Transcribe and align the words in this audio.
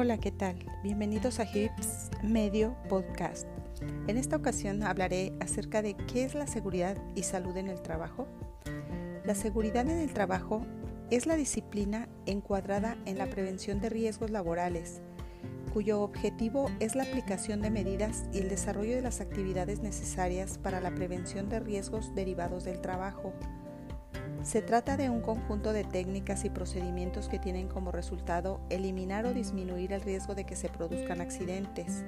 Hola, 0.00 0.16
¿qué 0.18 0.30
tal? 0.30 0.54
Bienvenidos 0.84 1.40
a 1.40 1.44
HIPS 1.44 2.12
Medio 2.22 2.76
Podcast. 2.88 3.48
En 4.06 4.16
esta 4.16 4.36
ocasión 4.36 4.84
hablaré 4.84 5.32
acerca 5.40 5.82
de 5.82 5.96
qué 5.96 6.22
es 6.22 6.36
la 6.36 6.46
seguridad 6.46 6.96
y 7.16 7.24
salud 7.24 7.56
en 7.56 7.66
el 7.66 7.82
trabajo. 7.82 8.28
La 9.24 9.34
seguridad 9.34 9.88
en 9.88 9.98
el 9.98 10.14
trabajo 10.14 10.64
es 11.10 11.26
la 11.26 11.34
disciplina 11.34 12.08
encuadrada 12.26 12.96
en 13.06 13.18
la 13.18 13.26
prevención 13.26 13.80
de 13.80 13.88
riesgos 13.88 14.30
laborales, 14.30 15.00
cuyo 15.72 16.00
objetivo 16.00 16.70
es 16.78 16.94
la 16.94 17.02
aplicación 17.02 17.60
de 17.60 17.70
medidas 17.70 18.24
y 18.32 18.38
el 18.38 18.48
desarrollo 18.48 18.94
de 18.94 19.02
las 19.02 19.20
actividades 19.20 19.80
necesarias 19.80 20.58
para 20.58 20.80
la 20.80 20.94
prevención 20.94 21.48
de 21.48 21.58
riesgos 21.58 22.14
derivados 22.14 22.62
del 22.62 22.80
trabajo 22.80 23.32
se 24.48 24.62
trata 24.62 24.96
de 24.96 25.10
un 25.10 25.20
conjunto 25.20 25.74
de 25.74 25.84
técnicas 25.84 26.46
y 26.46 26.48
procedimientos 26.48 27.28
que 27.28 27.38
tienen 27.38 27.68
como 27.68 27.92
resultado 27.92 28.62
eliminar 28.70 29.26
o 29.26 29.34
disminuir 29.34 29.92
el 29.92 30.00
riesgo 30.00 30.34
de 30.34 30.44
que 30.44 30.56
se 30.56 30.70
produzcan 30.70 31.20
accidentes. 31.20 32.02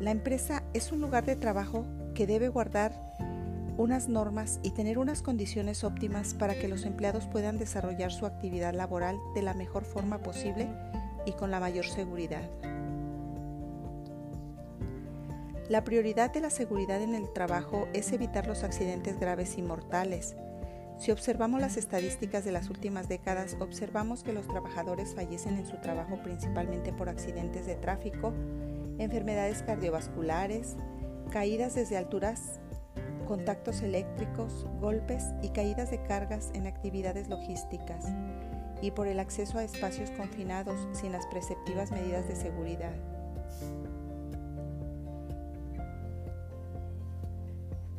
La 0.00 0.12
empresa 0.12 0.62
es 0.72 0.90
un 0.90 1.02
lugar 1.02 1.26
de 1.26 1.36
trabajo 1.36 1.84
que 2.14 2.26
debe 2.26 2.48
guardar 2.48 2.94
unas 3.76 4.08
normas 4.08 4.60
y 4.62 4.70
tener 4.70 4.96
unas 4.96 5.20
condiciones 5.20 5.84
óptimas 5.84 6.32
para 6.32 6.54
que 6.54 6.68
los 6.68 6.86
empleados 6.86 7.26
puedan 7.26 7.58
desarrollar 7.58 8.10
su 8.10 8.24
actividad 8.24 8.72
laboral 8.72 9.18
de 9.34 9.42
la 9.42 9.52
mejor 9.52 9.84
forma 9.84 10.22
posible 10.22 10.70
y 11.26 11.32
con 11.32 11.50
la 11.50 11.60
mayor 11.60 11.84
seguridad. 11.84 12.48
La 15.68 15.84
prioridad 15.84 16.32
de 16.32 16.40
la 16.40 16.50
seguridad 16.50 17.02
en 17.02 17.14
el 17.14 17.30
trabajo 17.30 17.88
es 17.92 18.10
evitar 18.12 18.46
los 18.46 18.62
accidentes 18.62 19.20
graves 19.20 19.58
y 19.58 19.62
mortales, 19.62 20.34
si 21.02 21.10
observamos 21.10 21.60
las 21.60 21.76
estadísticas 21.76 22.44
de 22.44 22.52
las 22.52 22.70
últimas 22.70 23.08
décadas, 23.08 23.56
observamos 23.58 24.22
que 24.22 24.32
los 24.32 24.46
trabajadores 24.46 25.16
fallecen 25.16 25.58
en 25.58 25.66
su 25.66 25.76
trabajo 25.78 26.20
principalmente 26.22 26.92
por 26.92 27.08
accidentes 27.08 27.66
de 27.66 27.74
tráfico, 27.74 28.32
enfermedades 28.98 29.64
cardiovasculares, 29.64 30.76
caídas 31.32 31.74
desde 31.74 31.96
alturas, 31.96 32.60
contactos 33.26 33.82
eléctricos, 33.82 34.64
golpes 34.80 35.24
y 35.42 35.48
caídas 35.48 35.90
de 35.90 36.00
cargas 36.04 36.52
en 36.54 36.68
actividades 36.68 37.28
logísticas, 37.28 38.06
y 38.80 38.92
por 38.92 39.08
el 39.08 39.18
acceso 39.18 39.58
a 39.58 39.64
espacios 39.64 40.08
confinados 40.12 40.86
sin 40.92 41.10
las 41.10 41.26
preceptivas 41.26 41.90
medidas 41.90 42.28
de 42.28 42.36
seguridad. 42.36 43.11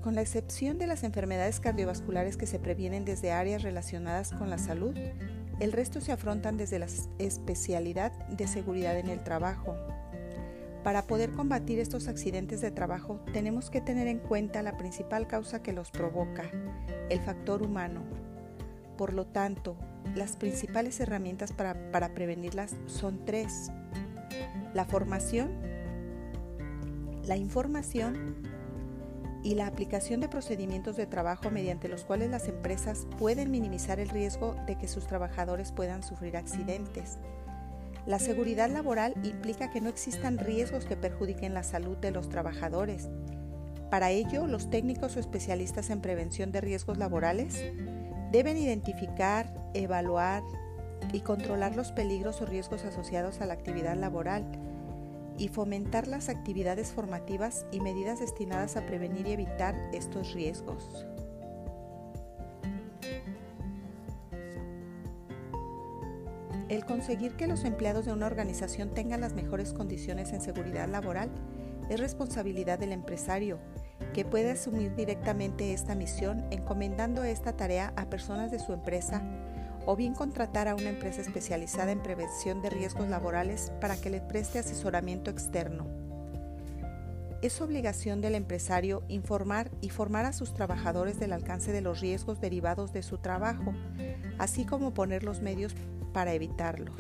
Con 0.04 0.16
la 0.16 0.22
excepción 0.22 0.78
de 0.78 0.86
las 0.86 1.06
enfermedades 1.06 1.62
cardiovasculares 1.62 2.36
que 2.36 2.46
se 2.46 2.59
previenen 2.59 3.06
desde 3.06 3.32
áreas 3.32 3.64
relacionadas 3.64 4.34
con 4.34 4.50
la 4.50 4.58
salud, 4.58 4.94
el 5.62 5.72
resto 5.72 6.02
se 6.02 6.12
afrontan 6.12 6.58
desde 6.58 6.78
la 6.78 6.88
especialidad 7.20 8.12
de 8.28 8.46
seguridad 8.46 9.00
en 9.00 9.08
el 9.08 9.24
trabajo. 9.24 9.78
Para 10.84 11.04
poder 11.04 11.31
combatir 11.31 11.80
estos 11.80 12.09
accidentes 12.09 12.59
de 12.59 12.70
trabajo 12.70 13.22
tenemos 13.31 13.70
que 13.70 13.80
tener 13.80 14.08
en 14.08 14.20
cuenta 14.20 14.62
la 14.62 14.76
principal 14.76 15.26
causa 15.26 15.64
que 15.64 15.72
los 15.72 15.90
provoca, 15.90 16.52
el 17.09 17.22
factor 17.22 17.64
humano. 17.64 18.02
Por 18.98 19.14
lo 19.14 19.26
tanto, 19.26 19.78
las 20.16 20.36
principales 20.36 21.00
herramientas 21.00 21.54
para, 21.54 22.14
prevenirlas 22.14 22.76
son 22.88 23.24
tres. 23.26 23.72
La 24.74 24.84
formación, 24.84 25.52
la 27.26 27.38
información 27.38 28.36
y 29.44 29.55
la 29.55 29.67
aplicación 29.67 30.22
de 30.22 30.30
procedimientos 30.30 30.95
de 30.95 31.05
trabajo 31.05 31.52
mediante 31.52 31.89
los 31.89 32.05
cuales 32.05 32.30
las 32.30 32.47
empresas 32.47 33.05
pueden 33.19 33.52
minimizar 33.52 34.00
el 34.00 34.09
riesgo 34.09 34.55
de 34.66 34.77
que 34.77 34.88
sus 34.88 35.05
trabajadores 35.05 35.73
puedan 35.73 36.02
sufrir 36.02 36.38
accidentes. 36.38 37.17
La 38.05 38.19
seguridad 38.19 38.69
laboral 38.69 39.13
implica 39.23 39.69
que 39.69 39.81
no 39.81 39.89
existan 39.89 40.38
riesgos 40.38 40.85
que 40.85 40.97
perjudiquen 40.97 41.53
la 41.53 41.63
salud 41.63 41.97
de 41.97 42.12
los 42.12 42.29
trabajadores. 42.29 43.09
Para 43.90 44.12
ello, 44.12 44.47
los 44.47 44.69
técnicos 44.69 45.16
o 45.16 45.19
especialistas 45.19 45.89
en 45.89 46.01
prevención 46.01 46.51
de 46.51 46.62
riesgos 46.62 46.97
laborales 46.97 47.63
deben 48.31 48.57
identificar, 48.57 49.53
evaluar 49.73 50.41
y 51.12 51.19
controlar 51.19 51.75
los 51.75 51.91
peligros 51.91 52.41
o 52.41 52.45
riesgos 52.45 52.85
asociados 52.85 53.41
a 53.41 53.45
la 53.45 53.53
actividad 53.53 53.95
laboral 53.95 54.45
y 55.38 55.47
fomentar 55.47 56.07
las 56.07 56.29
actividades 56.29 56.91
formativas 56.91 57.66
y 57.71 57.79
medidas 57.79 58.19
destinadas 58.19 58.77
a 58.77 58.85
prevenir 58.85 59.27
y 59.27 59.31
evitar 59.31 59.75
estos 59.94 60.33
riesgos. 60.33 61.05
El 66.69 66.85
conseguir 66.85 67.33
que 67.33 67.47
los 67.47 67.66
empleados 67.66 68.05
de 68.05 68.13
una 68.13 68.25
organización 68.25 68.94
tengan 68.94 69.21
las 69.21 69.33
mejores 69.33 69.73
condiciones 69.73 70.33
en 70.33 70.41
seguridad 70.41 70.88
laboral 70.88 71.29
es 71.89 72.00
responsabilidad 72.00 72.79
del 72.79 72.94
empresario, 72.94 73.59
que 74.13 74.25
puede 74.25 74.51
asumir 74.51 74.95
directamente 74.95 75.73
esta 75.73 75.95
misión 75.95 76.45
encomendando 76.51 77.23
esta 77.23 77.55
tarea 77.55 77.94
a 77.95 78.09
personas 78.09 78.51
de 78.51 78.59
su 78.59 78.73
empresa 78.73 79.21
o 79.85 79.95
bien 79.95 80.13
contratar 80.13 80.67
a 80.67 80.75
una 80.75 80.89
empresa 80.89 81.21
especializada 81.21 81.91
en 81.91 82.01
prevención 82.01 82.61
de 82.61 82.69
riesgos 82.69 83.09
laborales 83.09 83.71
para 83.81 83.97
que 83.97 84.09
le 84.09 84.21
preste 84.21 84.59
asesoramiento 84.59 85.29
externo. 85.29 85.88
Es 87.41 87.59
obligación 87.59 88.21
del 88.21 88.35
empresario 88.35 89.03
informar 89.09 89.69
y 89.81 89.89
formar 89.89 90.25
a 90.25 90.31
sus 90.31 90.53
trabajadores 90.53 91.19
del 91.19 91.33
alcance 91.33 91.73
de 91.73 91.81
los 91.81 91.99
riesgos 91.99 92.39
derivados 92.39 92.94
de 92.94 93.03
su 93.03 93.17
trabajo, 93.17 93.73
así 94.38 94.66
como 94.66 94.94
poner 94.94 95.23
los 95.23 95.41
medios 95.41 95.75
para 96.13 96.33
evitarlos. 96.33 96.95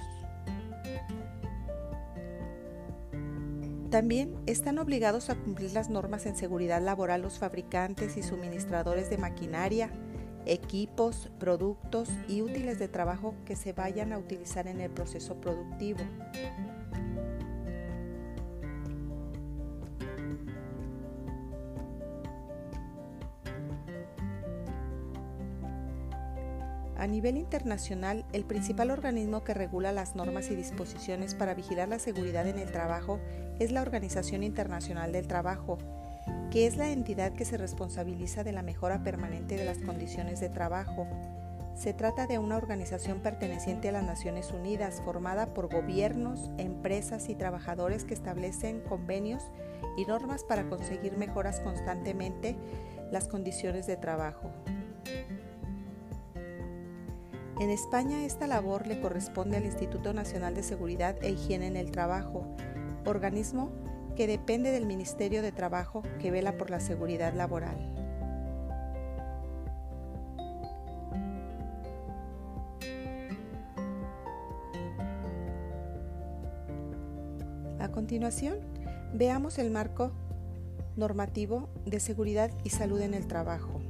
También 3.93 4.35
están 4.47 4.79
obligados 4.79 5.29
a 5.29 5.35
cumplir 5.35 5.71
las 5.73 5.91
normas 5.91 6.25
en 6.25 6.35
seguridad 6.35 6.81
laboral 6.81 7.21
los 7.21 7.37
fabricantes 7.37 8.17
y 8.17 8.23
suministradores 8.23 9.09
de 9.11 9.19
maquinaria, 9.19 9.91
equipos, 10.45 11.29
productos 11.39 12.09
y 12.27 12.41
útiles 12.41 12.79
de 12.79 12.87
trabajo 12.87 13.35
que 13.45 13.55
se 13.55 13.73
vayan 13.73 14.13
a 14.13 14.17
utilizar 14.17 14.67
en 14.67 14.81
el 14.81 14.89
proceso 14.89 15.35
productivo. 15.39 15.99
A 27.03 27.07
nivel 27.07 27.35
internacional, 27.35 28.23
el 28.31 28.45
principal 28.45 28.89
organismo 28.89 29.43
que 29.43 29.53
regula 29.53 29.91
las 29.91 30.15
normas 30.15 30.49
y 30.49 30.55
disposiciones 30.55 31.35
para 31.35 31.53
vigilar 31.53 31.89
la 31.89 31.99
seguridad 31.99 32.47
en 32.47 32.57
el 32.57 32.71
trabajo 32.71 33.19
es 33.59 33.73
la 33.73 33.81
Organización 33.81 34.41
Internacional 34.41 35.11
del 35.11 35.27
Trabajo, 35.27 35.79
que 36.53 36.67
es 36.67 36.77
la 36.77 36.91
entidad 36.91 37.33
que 37.33 37.45
se 37.45 37.57
responsabiliza 37.57 38.43
de 38.43 38.51
la 38.51 38.61
mejora 38.61 39.03
permanente 39.03 39.57
de 39.57 39.65
las 39.65 39.79
condiciones 39.79 40.39
de 40.39 40.49
trabajo. 40.49 41.07
Se 41.73 41.95
trata 41.95 42.27
de 42.27 42.37
una 42.37 42.57
organización 42.57 43.21
perteneciente 43.21 43.89
a 43.89 43.91
las 43.91 44.03
Naciones 44.03 44.51
Unidas, 44.51 45.01
formada 45.03 45.55
por 45.55 45.67
gobiernos, 45.73 46.51
empresas 46.59 47.27
y 47.29 47.33
trabajadores 47.33 48.03
que 48.03 48.13
establecen 48.13 48.81
convenios 48.81 49.41
y 49.97 50.05
normas 50.05 50.43
para 50.43 50.69
conseguir 50.69 51.17
mejoras 51.17 51.59
constantemente 51.59 52.55
las 53.11 53.27
condiciones 53.27 53.87
de 53.87 53.97
trabajo. 53.97 54.51
En 57.59 57.71
España 57.71 58.25
esta 58.25 58.45
labor 58.45 58.85
le 58.85 59.01
corresponde 59.01 59.57
al 59.57 59.65
Instituto 59.65 60.13
Nacional 60.13 60.53
de 60.53 60.61
Seguridad 60.61 61.15
e 61.23 61.31
Higiene 61.31 61.65
en 61.65 61.77
el 61.77 61.89
Trabajo, 61.89 62.45
organismo 63.07 63.71
que 64.15 64.27
depende 64.27 64.71
del 64.71 64.85
Ministerio 64.85 65.41
de 65.41 65.51
Trabajo 65.51 66.03
que 66.19 66.31
vela 66.31 66.57
por 66.57 66.69
la 66.69 66.79
seguridad 66.79 67.33
laboral. 67.33 67.77
A 77.79 77.89
continuación, 77.91 78.57
veamos 79.13 79.57
el 79.59 79.69
marco 79.71 80.11
normativo 80.95 81.69
de 81.85 81.99
seguridad 81.99 82.51
y 82.63 82.69
salud 82.69 83.01
en 83.01 83.13
el 83.13 83.27
trabajo. 83.27 83.81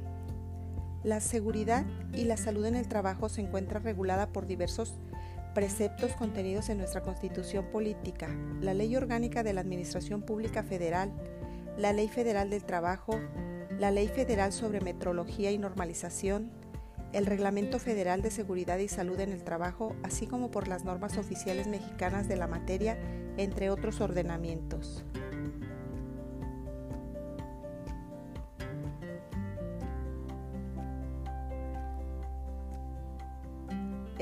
La 1.04 1.20
seguridad 1.20 1.84
y 2.14 2.24
la 2.24 2.38
salud 2.38 2.64
en 2.64 2.76
el 2.76 2.88
trabajo 2.88 3.28
se 3.28 3.42
encuentra 3.42 3.78
regulada 3.78 4.28
por 4.28 4.46
diversos 4.46 4.94
preceptos 5.54 6.12
contenidos 6.14 6.68
en 6.68 6.78
nuestra 6.78 7.00
Constitución 7.00 7.66
Política, 7.70 8.28
la 8.60 8.74
Ley 8.74 8.94
Orgánica 8.96 9.42
de 9.42 9.52
la 9.52 9.60
Administración 9.60 10.22
Pública 10.22 10.64
Federal, 10.64 11.12
la 11.78 11.92
Ley 11.92 12.08
Federal 12.08 12.50
del 12.50 12.64
Trabajo, 12.64 13.20
la 13.78 13.90
Ley 13.90 14.08
Federal 14.08 14.52
sobre 14.52 14.80
Metrología 14.80 15.52
y 15.52 15.58
Normalización, 15.58 16.50
el 17.12 17.26
Reglamento 17.26 17.78
Federal 17.78 18.22
de 18.22 18.32
Seguridad 18.32 18.78
y 18.78 18.88
Salud 18.88 19.18
en 19.20 19.32
el 19.32 19.44
Trabajo, 19.44 19.94
así 20.02 20.26
como 20.26 20.50
por 20.50 20.66
las 20.66 20.84
normas 20.84 21.16
oficiales 21.16 21.68
mexicanas 21.68 22.26
de 22.26 22.36
la 22.36 22.48
materia, 22.48 22.98
entre 23.36 23.70
otros 23.70 24.00
ordenamientos. 24.00 25.04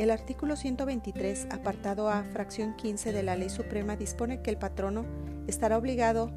El 0.02 0.10
artículo 0.10 0.56
123, 0.56 1.46
apartado 1.52 2.10
A, 2.10 2.25
fracción 2.25 2.75
15 2.75 3.12
de 3.12 3.22
la 3.22 3.37
Ley 3.37 3.49
Suprema 3.49 3.94
dispone 3.94 4.43
que 4.43 4.50
el 4.50 4.58
patrono 4.58 5.04
estará 5.46 5.78
obligado 5.78 6.32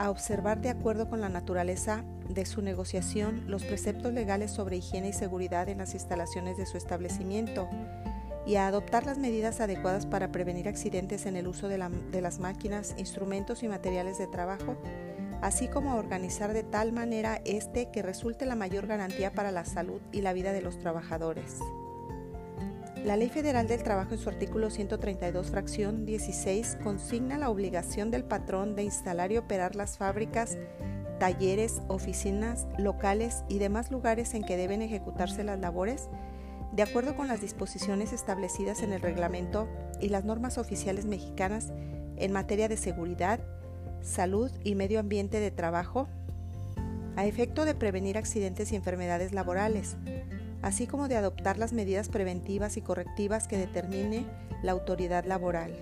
a 0.00 0.10
observar 0.10 0.60
de 0.60 0.70
acuerdo 0.70 1.08
con 1.08 1.20
la 1.20 1.28
naturaleza 1.28 2.04
de 2.28 2.44
su 2.44 2.60
negociación 2.60 3.44
los 3.46 3.62
preceptos 3.62 4.12
legales 4.12 4.50
sobre 4.50 4.78
higiene 4.78 5.10
y 5.10 5.12
seguridad 5.12 5.68
en 5.68 5.78
las 5.78 5.94
instalaciones 5.94 6.56
de 6.56 6.66
su 6.66 6.76
establecimiento 6.76 7.68
y 8.46 8.56
a 8.56 8.66
adoptar 8.66 9.06
las 9.06 9.18
medidas 9.18 9.60
adecuadas 9.60 10.06
para 10.06 10.32
prevenir 10.32 10.66
accidentes 10.66 11.24
en 11.26 11.36
el 11.36 11.46
uso 11.46 11.68
de, 11.68 11.78
las 11.78 12.40
máquinas, 12.40 12.96
instrumentos 12.98 13.62
y 13.62 13.68
materiales 13.68 14.18
de 14.18 14.26
trabajo, 14.26 14.76
así 15.40 15.68
como 15.68 15.92
a 15.92 15.98
organizar 15.98 16.52
de 16.52 16.64
tal 16.64 16.90
manera 16.90 17.40
este 17.44 17.92
que 17.92 18.02
resulte 18.02 18.44
la 18.44 18.56
mayor 18.56 18.88
garantía 18.88 19.32
para 19.32 19.52
la 19.52 19.64
salud 19.64 20.00
y 20.10 20.20
la 20.20 20.32
vida 20.32 20.52
de 20.52 20.62
los 20.62 20.80
trabajadores. 20.80 21.60
La 23.04 23.18
Ley 23.18 23.28
Federal 23.28 23.68
del 23.68 23.82
Trabajo 23.82 24.14
en 24.14 24.18
su 24.18 24.30
artículo 24.30 24.70
132, 24.70 25.50
fracción 25.50 26.06
16, 26.06 26.78
consigna 26.82 27.36
la 27.36 27.50
obligación 27.50 28.10
del 28.10 28.24
patrón 28.24 28.74
de 28.74 28.82
instalar 28.82 29.30
y 29.30 29.36
operar 29.36 29.76
las 29.76 29.98
fábricas, 29.98 30.56
talleres, 31.20 31.82
oficinas, 31.88 32.66
locales 32.78 33.44
y 33.46 33.58
demás 33.58 33.90
lugares 33.90 34.32
en 34.32 34.42
que 34.42 34.56
deben 34.56 34.80
ejecutarse 34.80 35.44
las 35.44 35.60
labores, 35.60 36.08
de 36.72 36.82
acuerdo 36.82 37.14
con 37.14 37.28
las 37.28 37.42
disposiciones 37.42 38.14
establecidas 38.14 38.82
en 38.82 38.94
el 38.94 39.02
reglamento 39.02 39.68
y 40.00 40.08
las 40.08 40.24
normas 40.24 40.56
oficiales 40.56 41.04
mexicanas 41.04 41.74
en 42.16 42.32
materia 42.32 42.68
de 42.68 42.78
seguridad, 42.78 43.38
salud 44.00 44.50
y 44.64 44.76
medio 44.76 44.98
ambiente 44.98 45.40
de 45.40 45.50
trabajo, 45.50 46.08
a 47.16 47.26
efecto 47.26 47.66
de 47.66 47.74
prevenir 47.74 48.16
accidentes 48.16 48.72
y 48.72 48.76
enfermedades 48.76 49.32
laborales, 49.32 49.98
así 50.64 50.86
como 50.86 51.08
de 51.08 51.16
adoptar 51.16 51.58
las 51.58 51.74
medidas 51.74 52.08
preventivas 52.08 52.78
y 52.78 52.80
correctivas 52.80 53.46
que 53.46 53.58
determine 53.58 54.24
la 54.62 54.72
autoridad 54.72 55.26
laboral. 55.26 55.76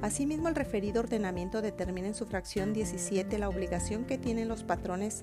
Asimismo, 0.00 0.48
el 0.48 0.54
referido 0.54 1.00
ordenamiento 1.00 1.60
determina 1.60 2.08
en 2.08 2.14
su 2.14 2.24
fracción 2.24 2.72
17 2.72 3.38
la 3.38 3.50
obligación 3.50 4.06
que 4.06 4.16
tienen 4.16 4.48
los 4.48 4.64
patrones 4.64 5.20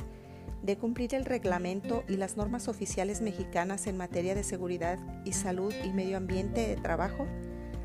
de 0.61 0.77
cumplir 0.77 1.15
el 1.15 1.25
reglamento 1.25 2.03
y 2.07 2.17
las 2.17 2.37
normas 2.37 2.67
oficiales 2.67 3.21
mexicanas 3.21 3.87
en 3.87 3.97
materia 3.97 4.35
de 4.35 4.43
seguridad 4.43 4.99
y 5.25 5.33
salud 5.33 5.73
y 5.83 5.89
medio 5.89 6.17
ambiente 6.17 6.67
de 6.67 6.75
trabajo, 6.75 7.25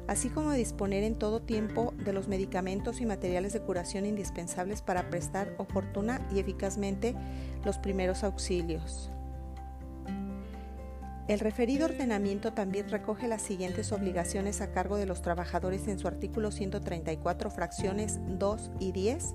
así 0.08 0.30
como 0.30 0.52
disponer 0.52 1.04
en 1.04 1.14
todo 1.14 1.40
tiempo 1.40 1.94
de 1.98 2.12
los 2.12 2.26
medicamentos 2.26 3.00
y 3.00 3.06
materiales 3.06 3.52
de 3.52 3.60
curación 3.60 4.06
indispensables 4.06 4.82
para 4.82 5.10
prestar 5.10 5.54
oportuna 5.58 6.26
y 6.34 6.40
eficazmente 6.40 7.14
los 7.64 7.78
primeros 7.78 8.24
auxilios. 8.24 9.12
El 11.28 11.40
referido 11.40 11.84
ordenamiento 11.84 12.54
también 12.54 12.88
recoge 12.88 13.28
las 13.28 13.42
siguientes 13.42 13.92
obligaciones 13.92 14.62
a 14.62 14.72
cargo 14.72 14.96
de 14.96 15.04
los 15.04 15.20
trabajadores 15.20 15.86
en 15.86 15.98
su 15.98 16.08
artículo 16.08 16.50
134, 16.50 17.50
fracciones 17.50 18.18
2 18.38 18.70
y 18.80 18.92
10, 18.92 19.34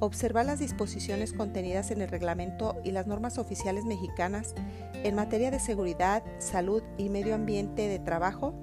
observar 0.00 0.46
las 0.46 0.58
disposiciones 0.58 1.34
contenidas 1.34 1.90
en 1.90 2.00
el 2.00 2.08
reglamento 2.08 2.76
y 2.82 2.92
las 2.92 3.06
normas 3.06 3.36
oficiales 3.36 3.84
mexicanas 3.84 4.54
en 4.94 5.14
materia 5.16 5.50
de 5.50 5.60
seguridad, 5.60 6.22
salud 6.38 6.82
y 6.96 7.10
medio 7.10 7.34
ambiente 7.34 7.88
de 7.88 7.98
trabajo, 7.98 8.54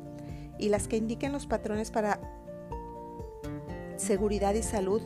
y 0.57 0.69
las 0.69 0.87
que 0.87 0.97
indiquen 0.97 1.31
los 1.31 1.47
patrones 1.47 1.91
para 1.91 2.19
seguridad 3.97 4.53
y 4.53 4.63
salud 4.63 5.01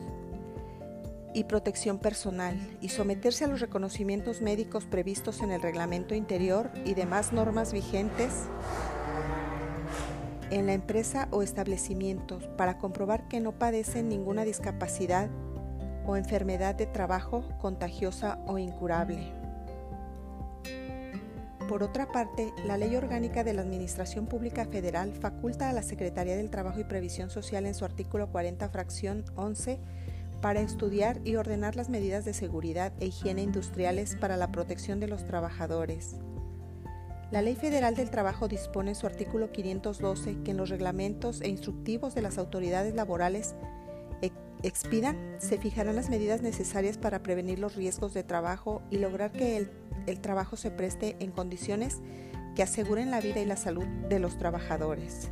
y 1.32 1.44
protección 1.44 1.98
personal 1.98 2.56
y 2.80 2.88
someterse 2.88 3.44
a 3.44 3.48
los 3.48 3.60
reconocimientos 3.60 4.40
médicos 4.40 4.84
previstos 4.84 5.40
en 5.42 5.52
el 5.52 5.62
reglamento 5.62 6.14
interior 6.14 6.70
y 6.84 6.94
demás 6.94 7.32
normas 7.32 7.72
vigentes 7.72 8.46
en 10.50 10.66
la 10.66 10.72
empresa 10.72 11.28
o 11.30 11.42
establecimientos 11.42 12.48
para 12.56 12.78
comprobar 12.78 13.28
que 13.28 13.40
no 13.40 13.52
padecen 13.52 14.08
ninguna 14.08 14.44
discapacidad 14.44 15.30
o 16.06 16.16
enfermedad 16.16 16.74
de 16.74 16.86
trabajo 16.86 17.44
contagiosa 17.60 18.40
o 18.46 18.58
incurable. 18.58 19.39
Por 21.70 21.84
otra 21.84 22.10
parte, 22.10 22.52
la 22.66 22.76
Ley 22.76 22.96
Orgánica 22.96 23.44
de 23.44 23.54
la 23.54 23.62
Administración 23.62 24.26
Pública 24.26 24.64
Federal 24.64 25.12
faculta 25.12 25.70
a 25.70 25.72
la 25.72 25.84
Secretaría 25.84 26.36
del 26.36 26.50
Trabajo 26.50 26.80
y 26.80 26.84
Previsión 26.84 27.30
Social 27.30 27.64
en 27.64 27.76
su 27.76 27.84
artículo 27.84 28.28
40, 28.32 28.68
fracción 28.70 29.24
11, 29.36 29.78
para 30.42 30.62
estudiar 30.62 31.20
y 31.22 31.36
ordenar 31.36 31.76
las 31.76 31.88
medidas 31.88 32.24
de 32.24 32.34
seguridad 32.34 32.92
e 32.98 33.06
higiene 33.06 33.42
industriales 33.42 34.16
para 34.16 34.36
la 34.36 34.50
protección 34.50 34.98
de 34.98 35.06
los 35.06 35.24
trabajadores. 35.24 36.16
La 37.30 37.40
Ley 37.40 37.54
Federal 37.54 37.94
del 37.94 38.10
Trabajo 38.10 38.48
dispone 38.48 38.90
en 38.90 38.96
su 38.96 39.06
artículo 39.06 39.52
512 39.52 40.38
que 40.42 40.50
en 40.50 40.56
los 40.56 40.70
reglamentos 40.70 41.40
e 41.40 41.48
instructivos 41.50 42.16
de 42.16 42.22
las 42.22 42.36
autoridades 42.36 42.96
laborales 42.96 43.54
expidan 44.62 45.36
se 45.38 45.58
fijarán 45.58 45.96
las 45.96 46.10
medidas 46.10 46.42
necesarias 46.42 46.98
para 46.98 47.22
prevenir 47.22 47.58
los 47.58 47.76
riesgos 47.76 48.14
de 48.14 48.22
trabajo 48.22 48.82
y 48.90 48.98
lograr 48.98 49.32
que 49.32 49.68
el 50.06 50.20
trabajo 50.20 50.56
se 50.56 50.70
preste 50.70 51.16
en 51.20 51.30
condiciones 51.30 52.00
que 52.54 52.62
aseguren 52.62 53.10
la 53.10 53.20
vida 53.20 53.40
y 53.40 53.46
la 53.46 53.56
salud 53.56 53.86
de 54.08 54.18
los 54.18 54.38
trabajadores. 54.38 55.30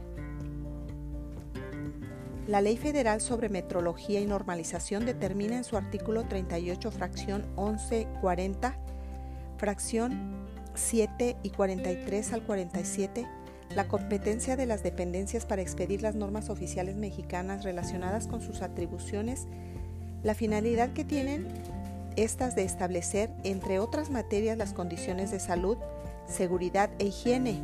La 2.48 2.62
Ley 2.62 2.78
Federal 2.78 3.20
sobre 3.20 3.50
Metrología 3.50 4.20
y 4.20 4.26
Normalización 4.26 5.04
determina 5.04 5.56
en 5.58 5.64
su 5.64 5.76
artículo 5.76 6.24
38, 6.24 6.90
fracción 6.90 7.42
1140, 7.58 8.78
fracción 9.58 10.46
7 10.74 11.36
y 11.42 11.50
43 11.50 12.32
al 12.32 12.42
47, 12.44 13.28
la 13.75 13.88
competencia 13.88 14.56
de 14.56 14.67
las 14.67 14.82
dependencias 14.82 15.47
para 15.47 15.62
expedir 15.62 16.03
las 16.03 16.15
normas 16.15 16.50
oficiales 16.50 16.97
mexicanas 16.97 17.65
relacionadas 17.65 18.26
con 18.26 18.41
sus 18.41 18.62
atribuciones, 18.62 19.47
la 20.23 20.35
finalidad 20.35 20.93
que 20.93 21.05
tienen 21.05 21.47
estas 22.17 22.56
de 22.56 22.65
establecer, 22.65 23.31
entre 23.44 23.79
otras 23.79 24.11
materias, 24.11 24.59
las 24.59 24.73
condiciones 24.73 25.31
de 25.31 25.38
salud, 25.38 25.76
seguridad 26.26 26.91
e 26.99 27.06
higiene 27.06 27.61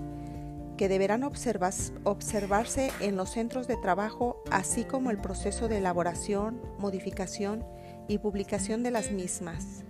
que 0.77 0.89
deberán 0.89 1.23
observarse 1.23 2.91
en 3.01 3.17
los 3.17 3.31
centros 3.31 3.69
de 3.69 3.77
trabajo, 3.77 4.43
así 4.51 4.85
como 4.85 5.11
el 5.11 5.19
proceso 5.19 5.69
de 5.69 5.79
elaboración, 5.79 6.61
modificación 6.79 7.65
y 8.09 8.19
publicación 8.19 8.83
de 8.83 8.91
las 8.91 9.11
mismas. 9.11 9.85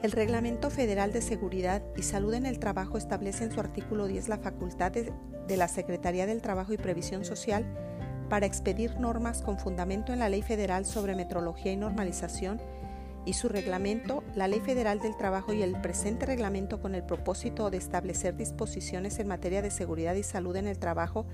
El 0.00 0.12
Reglamento 0.12 0.70
Federal 0.70 1.12
de 1.12 1.20
Seguridad 1.20 1.82
y 1.96 2.04
Salud 2.04 2.32
en 2.34 2.46
el 2.46 2.60
Trabajo 2.60 2.98
establece 2.98 3.42
en 3.42 3.50
su 3.50 3.58
artículo 3.58 4.06
10 4.06 4.28
la 4.28 4.38
facultad 4.38 4.92
de, 4.92 5.12
la 5.56 5.66
Secretaría 5.66 6.24
del 6.24 6.40
Trabajo 6.40 6.72
y 6.72 6.76
Previsión 6.76 7.24
Social 7.24 7.66
para 8.28 8.46
expedir 8.46 9.00
normas 9.00 9.42
con 9.42 9.58
fundamento 9.58 10.12
en 10.12 10.20
la 10.20 10.28
Ley 10.28 10.42
Federal 10.42 10.86
sobre 10.86 11.16
Metrología 11.16 11.72
y 11.72 11.76
Normalización 11.76 12.60
y 13.24 13.32
su 13.32 13.48
reglamento, 13.48 14.22
la 14.36 14.46
Ley 14.46 14.60
Federal 14.60 15.00
del 15.00 15.16
Trabajo 15.16 15.52
y 15.52 15.62
el 15.62 15.80
presente 15.80 16.26
reglamento 16.26 16.80
con 16.80 16.94
el 16.94 17.02
propósito 17.02 17.68
de 17.68 17.78
establecer 17.78 18.36
disposiciones 18.36 19.18
en 19.18 19.26
materia 19.26 19.62
de 19.62 19.72
seguridad 19.72 20.14
y 20.14 20.22
salud 20.22 20.54
en 20.54 20.68
el 20.68 20.78
trabajo 20.78 21.26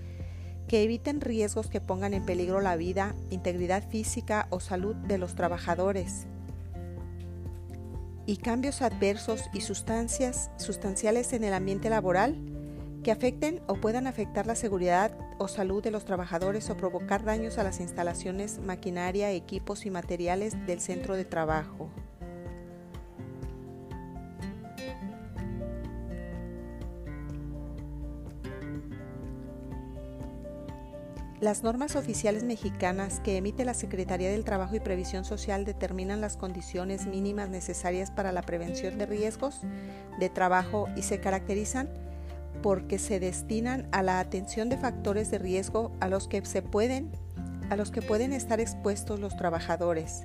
que 0.69 0.83
eviten 0.83 1.21
riesgos 1.21 1.67
que 1.67 1.83
pongan 1.83 2.15
en 2.15 2.25
peligro 2.25 2.63
la 2.63 2.77
vida, 2.77 3.15
integridad 3.29 3.87
física 3.87 4.47
o 4.49 4.59
salud 4.59 4.97
de 4.97 5.19
los 5.19 5.35
trabajadores 5.35 6.29
y 8.27 8.39
cambios 8.39 8.83
adversos 8.83 9.45
y 9.53 9.61
sustancias 9.61 10.51
sustanciales 10.57 11.33
en 11.33 11.45
el 11.45 11.55
ambiente 11.55 11.91
laboral 11.91 12.41
que 13.03 13.13
afecten 13.13 13.61
o 13.67 13.75
puedan 13.75 14.07
afectar 14.07 14.47
la 14.47 14.57
seguridad 14.57 15.17
o 15.39 15.47
salud 15.47 15.83
de 15.83 15.91
los 15.91 16.05
trabajadores 16.05 16.71
o 16.71 16.77
provocar 16.77 17.23
daños 17.23 17.59
a 17.59 17.63
las 17.63 17.81
instalaciones, 17.81 18.59
maquinaria, 18.59 19.31
equipos 19.31 19.85
y 19.85 19.91
materiales 19.91 20.55
del 20.67 20.81
centro 20.81 21.15
de 21.15 21.25
trabajo. 21.27 21.91
Las 31.45 31.63
normas 31.63 31.95
oficiales 31.95 32.43
mexicanas 32.43 33.21
que 33.21 33.37
emite 33.37 33.67
la 33.67 33.75
Secretaría 33.75 34.31
del 34.31 34.45
Trabajo 34.45 34.77
y 34.77 34.81
Previsión 34.81 35.27
Social 35.27 35.67
determinan 35.67 36.23
las 36.23 36.39
condiciones 36.39 37.05
mínimas 37.05 37.51
necesarias 37.51 38.11
para 38.11 38.33
la 38.33 38.41
prevención 38.41 38.97
de 38.97 39.05
riesgos 39.05 39.61
de 40.19 40.31
trabajo 40.31 40.89
y 40.97 41.03
se 41.03 41.21
caracterizan 41.21 41.91
porque 42.63 42.99
se 42.99 43.21
destinan 43.21 43.87
a 43.93 44.03
la 44.03 44.21
atención 44.21 44.71
de 44.71 44.79
factores 44.79 45.31
de 45.31 45.37
riesgo 45.37 45.93
a 46.01 46.09
los 46.09 46.29
que 46.29 46.43
se 46.47 46.63
pueden 46.63 47.13
a 47.69 47.77
los 47.77 47.91
que 47.91 48.01
pueden 48.01 48.33
estar 48.33 48.59
expuestos 48.59 49.21
los 49.21 49.37
trabajadores. 49.37 50.25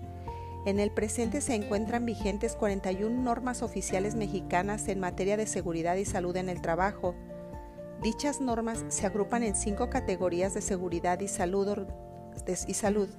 En 0.66 0.80
el 0.80 0.90
presente 0.90 1.42
se 1.42 1.54
encuentran 1.54 2.06
vigentes 2.06 2.56
41 2.56 3.22
normas 3.22 3.62
oficiales 3.62 4.16
mexicanas 4.16 4.88
en 4.88 5.02
materia 5.02 5.36
de 5.36 5.48
seguridad 5.48 5.98
y 5.98 6.06
salud 6.06 6.38
en 6.38 6.48
el 6.48 6.62
trabajo. 6.62 7.14
Dichas 8.02 8.40
normas 8.40 8.86
se 8.88 9.06
agrupan 9.06 9.44
en 9.44 9.56
cinco 9.56 9.90
categorías 9.90 10.54
de 10.54 10.62
seguridad 10.62 11.20
y 11.20 11.28
salud, 11.28 11.86
y 12.68 12.74
salud 12.74 13.10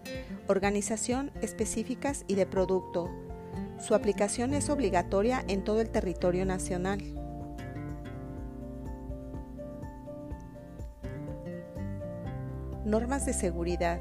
organización 0.48 1.30
específicas 1.42 2.24
y 2.26 2.34
de 2.34 2.46
producto, 2.46 3.10
Su 3.78 3.94
aplicación 3.94 4.52
es 4.52 4.68
obligatoria 4.68 5.42
en 5.48 5.64
todo 5.64 5.80
el 5.80 5.88
territorio 5.88 6.44
nacional. 6.44 7.00
Normas 12.84 13.24
de 13.24 13.32
seguridad. 13.32 14.00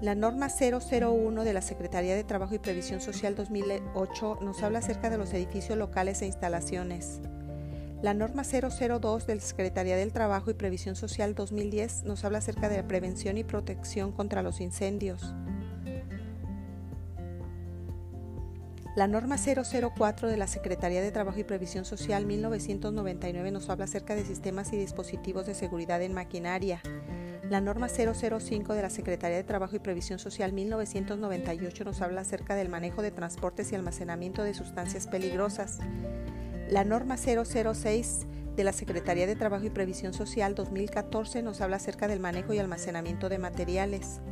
La 0.00 0.14
norma 0.14 0.48
001 0.48 1.44
de 1.44 1.52
la 1.52 1.60
Secretaría 1.60 2.14
de 2.14 2.24
Trabajo 2.24 2.54
y 2.54 2.58
Previsión 2.58 3.00
Social 3.00 3.34
2008 3.34 4.38
nos 4.40 4.62
habla 4.62 4.78
acerca 4.78 5.10
de 5.10 5.18
los 5.18 5.32
edificios 5.34 5.78
locales 5.78 6.22
e 6.22 6.26
instalaciones. 6.26 7.20
La 8.04 8.12
norma 8.12 8.42
002 8.44 9.26
de 9.26 9.34
la 9.34 9.40
Secretaría 9.40 9.96
del 9.96 10.12
Trabajo 10.12 10.50
y 10.50 10.54
Previsión 10.54 10.94
Social 10.94 11.34
2010 11.34 12.04
nos 12.04 12.22
habla 12.26 12.36
acerca 12.36 12.68
de 12.68 12.76
la 12.76 12.86
prevención 12.86 13.38
y 13.38 13.44
protección 13.44 14.12
contra 14.12 14.42
los 14.42 14.60
incendios. 14.60 15.34
La 18.94 19.06
norma 19.06 19.38
004 19.38 20.28
de 20.28 20.36
la 20.36 20.46
Secretaría 20.48 21.00
de 21.00 21.12
Trabajo 21.12 21.38
y 21.38 21.44
Previsión 21.44 21.86
Social 21.86 22.26
1999 22.26 23.50
nos 23.50 23.70
habla 23.70 23.86
acerca 23.86 24.14
de 24.14 24.26
sistemas 24.26 24.74
y 24.74 24.76
dispositivos 24.76 25.46
de 25.46 25.54
seguridad 25.54 26.02
en 26.02 26.12
maquinaria. 26.12 26.82
La 27.48 27.62
norma 27.62 27.88
005 27.88 28.74
de 28.74 28.82
la 28.82 28.90
Secretaría 28.90 29.38
de 29.38 29.44
Trabajo 29.44 29.76
y 29.76 29.78
Previsión 29.78 30.18
Social 30.18 30.52
1998 30.52 31.84
nos 31.84 32.02
habla 32.02 32.20
acerca 32.20 32.54
del 32.54 32.68
manejo 32.68 33.00
de 33.00 33.12
transportes 33.12 33.72
y 33.72 33.76
almacenamiento 33.76 34.42
de 34.42 34.52
sustancias 34.52 35.06
peligrosas. 35.06 35.78
La 36.70 36.82
norma 36.82 37.16
006 37.18 38.26
de 38.56 38.64
la 38.64 38.72
Secretaría 38.72 39.26
de 39.26 39.36
Trabajo 39.36 39.66
y 39.66 39.70
Previsión 39.70 40.14
Social 40.14 40.54
2014 40.54 41.42
nos 41.42 41.60
habla 41.60 41.76
acerca 41.76 42.08
del 42.08 42.20
manejo 42.20 42.54
y 42.54 42.58
almacenamiento 42.58 43.28
de 43.28 43.38
materiales. 43.38 44.22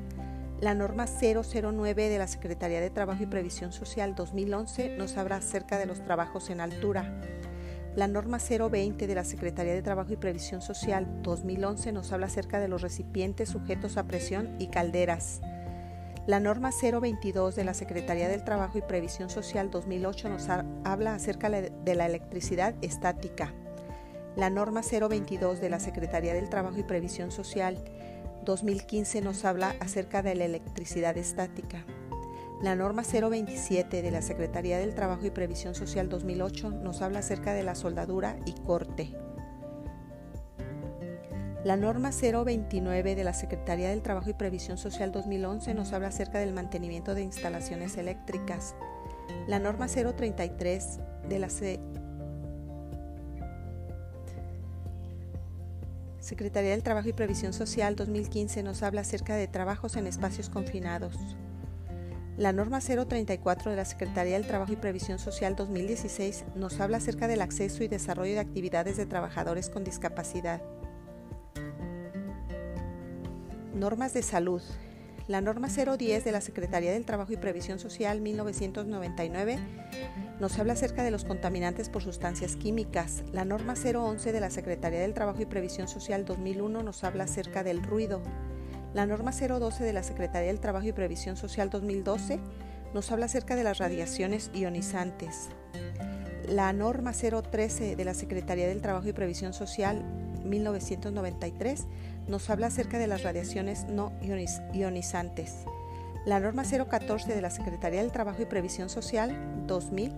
La 0.58 0.74
norma 0.74 1.06
009 1.06 2.08
de 2.08 2.18
la 2.18 2.26
Secretaría 2.26 2.80
de 2.80 2.88
Trabajo 2.88 3.22
y 3.22 3.26
Previsión 3.26 3.70
Social 3.72 4.14
2011 4.14 4.96
nos 4.96 5.18
habla 5.18 5.36
acerca 5.36 5.76
de 5.76 5.84
los 5.84 6.02
trabajos 6.04 6.48
en 6.48 6.60
altura. 6.60 7.20
La 7.96 8.08
norma 8.08 8.38
020 8.38 9.06
de 9.06 9.14
la 9.14 9.24
Secretaría 9.24 9.74
de 9.74 9.82
Trabajo 9.82 10.14
y 10.14 10.16
Previsión 10.16 10.62
Social 10.62 11.20
2011 11.22 11.92
nos 11.92 12.12
habla 12.12 12.26
acerca 12.26 12.60
de 12.60 12.68
los 12.68 12.80
recipientes 12.80 13.50
sujetos 13.50 13.98
a 13.98 14.04
presión 14.04 14.56
y 14.58 14.68
calderas. 14.68 15.42
La 16.24 16.38
norma 16.38 16.70
022 16.70 17.56
de 17.56 17.64
la 17.64 17.74
Secretaría 17.74 18.28
del 18.28 18.44
Trabajo 18.44 18.78
y 18.78 18.82
Previsión 18.82 19.28
Social 19.28 19.72
2008 19.72 20.28
nos 20.28 20.48
habla 20.48 21.16
acerca 21.16 21.50
de 21.50 21.94
la 21.96 22.06
electricidad 22.06 22.76
estática. 22.80 23.52
La 24.36 24.48
norma 24.48 24.82
022 24.82 25.60
de 25.60 25.68
la 25.68 25.80
Secretaría 25.80 26.32
del 26.32 26.48
Trabajo 26.48 26.78
y 26.78 26.84
Previsión 26.84 27.32
Social 27.32 27.82
2015 28.44 29.20
nos 29.20 29.44
habla 29.44 29.74
acerca 29.80 30.22
de 30.22 30.36
la 30.36 30.44
electricidad 30.44 31.16
estática. 31.16 31.84
La 32.62 32.76
norma 32.76 33.02
027 33.02 34.00
de 34.00 34.10
la 34.12 34.22
Secretaría 34.22 34.78
del 34.78 34.94
Trabajo 34.94 35.26
y 35.26 35.30
Previsión 35.30 35.74
Social 35.74 36.08
2008 36.08 36.70
nos 36.70 37.02
habla 37.02 37.18
acerca 37.18 37.52
de 37.52 37.64
la 37.64 37.74
soldadura 37.74 38.36
y 38.46 38.52
corte. 38.52 39.12
La 41.64 41.76
norma 41.76 42.10
029 42.10 43.14
de 43.14 43.22
la 43.22 43.32
Secretaría 43.32 43.90
del 43.90 44.02
Trabajo 44.02 44.28
y 44.28 44.34
Previsión 44.34 44.78
Social 44.78 45.12
2011 45.12 45.74
nos 45.74 45.92
habla 45.92 46.08
acerca 46.08 46.40
del 46.40 46.52
mantenimiento 46.52 47.14
de 47.14 47.22
instalaciones 47.22 47.96
eléctricas. 47.96 48.74
La 49.46 49.60
norma 49.60 49.86
033 49.86 50.98
de 51.28 51.38
la 51.38 51.48
Secretaría 56.18 56.70
del 56.72 56.82
Trabajo 56.82 57.08
y 57.08 57.12
Previsión 57.12 57.52
Social 57.52 57.94
2015 57.94 58.64
nos 58.64 58.82
habla 58.82 59.02
acerca 59.02 59.36
de 59.36 59.46
trabajos 59.46 59.94
en 59.94 60.08
espacios 60.08 60.50
confinados. 60.50 61.16
La 62.36 62.52
norma 62.52 62.80
034 62.80 63.70
de 63.70 63.76
la 63.76 63.84
Secretaría 63.84 64.34
del 64.34 64.48
Trabajo 64.48 64.72
y 64.72 64.76
Previsión 64.76 65.20
Social 65.20 65.54
2016 65.54 66.44
nos 66.56 66.80
habla 66.80 66.96
acerca 66.96 67.28
del 67.28 67.40
acceso 67.40 67.84
y 67.84 67.88
desarrollo 67.88 68.32
de 68.32 68.40
actividades 68.40 68.96
de 68.96 69.06
trabajadores 69.06 69.70
con 69.70 69.84
discapacidad. 69.84 70.60
Normas 73.82 74.14
de 74.14 74.22
salud. 74.22 74.62
La 75.26 75.40
norma 75.40 75.66
010 75.66 76.22
de 76.22 76.30
la 76.30 76.40
Secretaría 76.40 76.92
del 76.92 77.04
Trabajo 77.04 77.32
y 77.32 77.36
Previsión 77.36 77.80
Social 77.80 78.20
1999 78.20 79.58
nos 80.38 80.56
habla 80.60 80.74
acerca 80.74 81.02
de 81.02 81.10
los 81.10 81.24
contaminantes 81.24 81.88
por 81.88 82.00
sustancias 82.00 82.54
químicas. 82.54 83.24
La 83.32 83.44
norma 83.44 83.74
011 83.74 84.30
de 84.30 84.38
la 84.38 84.50
Secretaría 84.50 85.00
del 85.00 85.14
Trabajo 85.14 85.42
y 85.42 85.46
Previsión 85.46 85.88
Social 85.88 86.24
2001 86.24 86.80
nos 86.84 87.02
habla 87.02 87.24
acerca 87.24 87.64
del 87.64 87.82
ruido. 87.82 88.22
La 88.94 89.04
norma 89.04 89.32
012 89.32 89.82
de 89.82 89.92
la 89.92 90.04
Secretaría 90.04 90.46
del 90.46 90.60
Trabajo 90.60 90.86
y 90.86 90.92
Previsión 90.92 91.36
Social 91.36 91.68
2012 91.68 92.38
nos 92.94 93.10
habla 93.10 93.26
acerca 93.26 93.56
de 93.56 93.64
las 93.64 93.78
radiaciones 93.78 94.52
ionizantes. 94.54 95.48
La 96.52 96.74
norma 96.74 97.12
013 97.12 97.96
de 97.96 98.04
la 98.04 98.12
Secretaría 98.12 98.68
del 98.68 98.82
Trabajo 98.82 99.08
y 99.08 99.14
Previsión 99.14 99.54
Social 99.54 100.04
1993 100.44 101.86
nos 102.28 102.50
habla 102.50 102.66
acerca 102.66 102.98
de 102.98 103.06
las 103.06 103.22
radiaciones 103.22 103.84
no 103.84 104.12
ionizantes. 104.20 105.64
La 106.26 106.40
norma 106.40 106.64
014 106.64 107.34
de 107.34 107.40
la 107.40 107.48
Secretaría 107.48 108.02
del 108.02 108.12
Trabajo 108.12 108.42
y 108.42 108.44
Previsión 108.44 108.90
Social 108.90 109.64
2000 109.66 110.12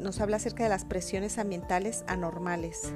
nos 0.00 0.20
habla 0.20 0.38
acerca 0.38 0.64
de 0.64 0.70
las 0.70 0.84
presiones 0.84 1.38
ambientales 1.38 2.02
anormales. 2.08 2.92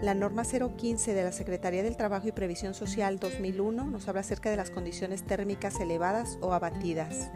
La 0.00 0.14
norma 0.14 0.44
015 0.44 1.12
de 1.12 1.24
la 1.24 1.32
Secretaría 1.32 1.82
del 1.82 1.98
Trabajo 1.98 2.26
y 2.26 2.32
Previsión 2.32 2.72
Social 2.72 3.18
2001 3.18 3.84
nos 3.84 4.08
habla 4.08 4.22
acerca 4.22 4.48
de 4.48 4.56
las 4.56 4.70
condiciones 4.70 5.24
térmicas 5.26 5.78
elevadas 5.78 6.38
o 6.40 6.54
abatidas. 6.54 7.30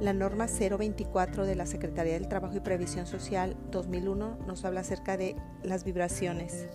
La 0.00 0.14
norma 0.14 0.46
024 0.46 1.44
de 1.44 1.54
la 1.54 1.66
Secretaría 1.66 2.14
del 2.14 2.26
Trabajo 2.26 2.56
y 2.56 2.60
Previsión 2.60 3.06
Social 3.06 3.54
2001 3.70 4.38
nos 4.46 4.64
habla 4.64 4.80
acerca 4.80 5.18
de 5.18 5.36
las 5.62 5.84
vibraciones. 5.84 6.68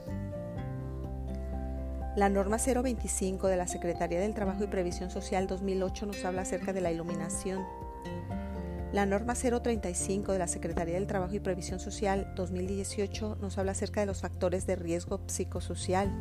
La 2.16 2.30
norma 2.30 2.58
025 2.58 3.48
de 3.48 3.58
la 3.58 3.66
Secretaría 3.66 4.20
del 4.20 4.36
Trabajo 4.36 4.64
y 4.64 4.68
Previsión 4.68 5.10
Social 5.10 5.48
2008 5.48 6.06
nos 6.06 6.24
habla 6.24 6.44
acerca 6.44 6.72
de 6.72 6.82
la 6.82 6.92
iluminación. 6.92 7.66
La 8.94 9.08
norma 9.08 9.34
035 9.34 10.32
de 10.32 10.40
la 10.40 10.48
Secretaría 10.48 10.94
del 10.94 11.08
Trabajo 11.08 11.34
y 11.34 11.40
Previsión 11.40 11.80
Social 11.80 12.32
2018 12.36 13.38
nos 13.42 13.58
habla 13.58 13.72
acerca 13.72 14.02
de 14.02 14.06
los 14.06 14.22
factores 14.22 14.68
de 14.68 14.76
riesgo 14.76 15.20
psicosocial. 15.26 16.12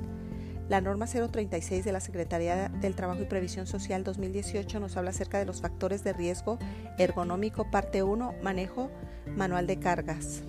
La 0.68 0.80
norma 0.80 1.06
036 1.06 1.84
de 1.84 1.92
la 1.92 2.00
Secretaría 2.00 2.70
del 2.70 2.94
Trabajo 2.94 3.20
y 3.20 3.26
Previsión 3.26 3.66
Social 3.66 4.02
2018 4.02 4.80
nos 4.80 4.96
habla 4.96 5.10
acerca 5.10 5.38
de 5.38 5.44
los 5.44 5.60
factores 5.60 6.02
de 6.04 6.14
riesgo 6.14 6.58
ergonómico, 6.96 7.70
parte 7.70 8.02
1, 8.02 8.36
manejo 8.42 8.90
manual 9.36 9.66
de 9.66 9.78
cargas. 9.78 10.42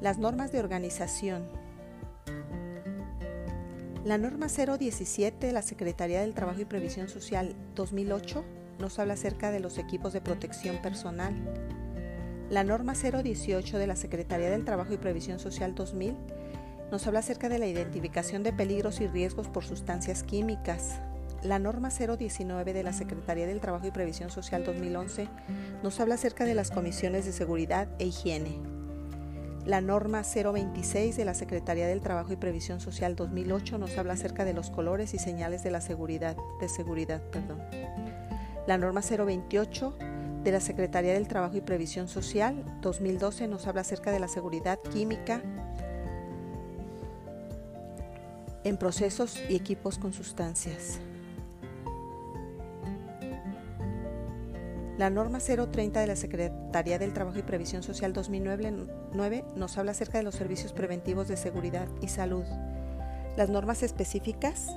Las 0.00 0.18
normas 0.18 0.50
de 0.50 0.60
organización. 0.60 1.46
La 4.02 4.16
norma 4.16 4.46
017 4.48 5.46
de 5.46 5.52
la 5.52 5.60
Secretaría 5.60 6.22
del 6.22 6.32
Trabajo 6.32 6.62
y 6.62 6.64
Previsión 6.64 7.10
Social 7.10 7.54
2008 7.74 8.44
nos 8.78 8.98
habla 8.98 9.12
acerca 9.12 9.50
de 9.50 9.60
los 9.60 9.76
equipos 9.76 10.14
de 10.14 10.22
protección 10.22 10.80
personal. 10.80 11.34
La 12.48 12.64
norma 12.64 12.94
018 12.94 13.76
de 13.76 13.86
la 13.86 13.94
Secretaría 13.94 14.48
del 14.48 14.64
Trabajo 14.64 14.94
y 14.94 14.96
Previsión 14.96 15.38
Social 15.38 15.74
2000 15.74 16.16
nos 16.90 17.06
habla 17.06 17.20
acerca 17.20 17.48
de 17.48 17.58
la 17.58 17.66
identificación 17.66 18.42
de 18.42 18.52
peligros 18.52 19.00
y 19.00 19.06
riesgos 19.06 19.48
por 19.48 19.64
sustancias 19.64 20.22
químicas. 20.22 21.00
La 21.42 21.58
norma 21.58 21.88
019 21.90 22.72
de 22.72 22.82
la 22.82 22.92
Secretaría 22.92 23.46
del 23.46 23.60
Trabajo 23.60 23.86
y 23.86 23.90
Previsión 23.90 24.30
Social 24.30 24.64
2011 24.64 25.28
nos 25.82 25.98
habla 26.00 26.16
acerca 26.16 26.44
de 26.44 26.54
las 26.54 26.70
comisiones 26.70 27.24
de 27.24 27.32
seguridad 27.32 27.88
e 27.98 28.06
higiene. 28.06 28.58
La 29.64 29.80
norma 29.80 30.22
026 30.22 31.16
de 31.16 31.24
la 31.24 31.34
Secretaría 31.34 31.86
del 31.86 32.00
Trabajo 32.00 32.32
y 32.32 32.36
Previsión 32.36 32.80
Social 32.80 33.14
2008 33.14 33.78
nos 33.78 33.96
habla 33.96 34.14
acerca 34.14 34.44
de 34.44 34.52
los 34.52 34.70
colores 34.70 35.14
y 35.14 35.18
señales 35.18 35.62
de 35.62 35.70
la 35.70 35.80
seguridad, 35.80 36.36
de 36.60 36.68
seguridad, 36.68 37.22
perdón. 37.30 37.62
La 38.66 38.78
norma 38.78 39.00
028 39.00 39.96
de 40.44 40.52
la 40.52 40.60
Secretaría 40.60 41.14
del 41.14 41.28
Trabajo 41.28 41.56
y 41.56 41.60
Previsión 41.60 42.08
Social 42.08 42.64
2012 42.80 43.48
nos 43.48 43.66
habla 43.66 43.82
acerca 43.82 44.10
de 44.10 44.20
la 44.20 44.28
seguridad 44.28 44.78
química 44.92 45.42
en 48.64 48.76
procesos 48.76 49.40
y 49.48 49.56
equipos 49.56 49.98
con 49.98 50.12
sustancias. 50.12 51.00
La 54.98 55.08
norma 55.08 55.38
030 55.38 55.98
de 55.98 56.06
la 56.06 56.16
Secretaría 56.16 56.98
del 56.98 57.14
Trabajo 57.14 57.38
y 57.38 57.42
Previsión 57.42 57.82
Social 57.82 58.12
2009 58.12 59.44
nos 59.56 59.78
habla 59.78 59.92
acerca 59.92 60.18
de 60.18 60.24
los 60.24 60.34
servicios 60.34 60.74
preventivos 60.74 61.26
de 61.26 61.38
seguridad 61.38 61.88
y 62.02 62.08
salud. 62.08 62.44
Las 63.36 63.48
normas 63.48 63.82
específicas 63.82 64.68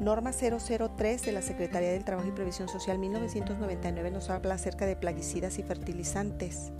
Norma 0.00 0.32
003 0.32 1.22
de 1.22 1.30
la 1.32 1.42
Secretaría 1.42 1.92
del 1.92 2.04
Trabajo 2.04 2.26
y 2.26 2.32
Previsión 2.32 2.68
Social 2.68 2.98
1999 2.98 4.10
nos 4.10 4.30
habla 4.30 4.54
acerca 4.54 4.84
de 4.84 4.96
plaguicidas 4.96 5.58
y 5.58 5.62
fertilizantes. 5.62 6.72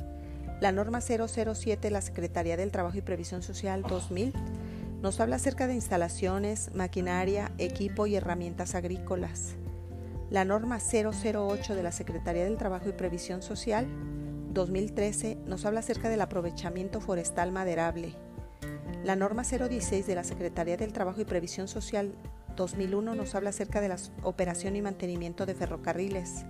La 0.61 0.73
norma 0.73 1.01
007 1.01 1.81
de 1.81 1.91
la 1.91 2.01
Secretaría 2.01 2.57
del 2.57 2.73
Trabajo 2.73 2.99
y 2.99 3.03
Previsión 3.03 3.43
Social 3.43 3.83
2000 3.83 4.33
nos 5.03 5.19
habla 5.19 5.37
acerca 5.37 5.67
de 5.67 5.75
instalaciones, 5.75 6.71
maquinaria, 6.75 7.51
equipo 7.59 8.07
y 8.07 8.15
herramientas 8.15 8.77
agrícolas. 8.77 9.57
La 10.31 10.45
norma 10.45 10.79
008 10.79 11.75
de 11.75 11.83
la 11.83 11.91
Secretaría 11.91 12.45
del 12.45 12.57
Trabajo 12.57 12.89
y 12.89 12.93
Previsión 12.93 13.43
Social 13.43 13.89
2013 14.53 15.39
nos 15.45 15.65
habla 15.67 15.81
acerca 15.81 16.09
del 16.09 16.21
aprovechamiento 16.21 17.01
forestal 17.01 17.51
maderable. 17.51 18.15
La 19.03 19.17
norma 19.17 19.43
016 19.43 20.07
de 20.07 20.15
la 20.15 20.23
Secretaría 20.23 20.77
del 20.77 20.93
Trabajo 20.93 21.21
y 21.21 21.25
Previsión 21.25 21.67
Social 21.67 22.15
2001 22.57 23.17
nos 23.17 23.35
habla 23.35 23.51
acerca 23.51 23.81
de 23.81 23.89
la 23.89 23.97
operación 24.23 24.77
y 24.77 24.83
mantenimiento 24.83 25.47
de 25.47 25.55
ferrocarriles. 25.55 26.45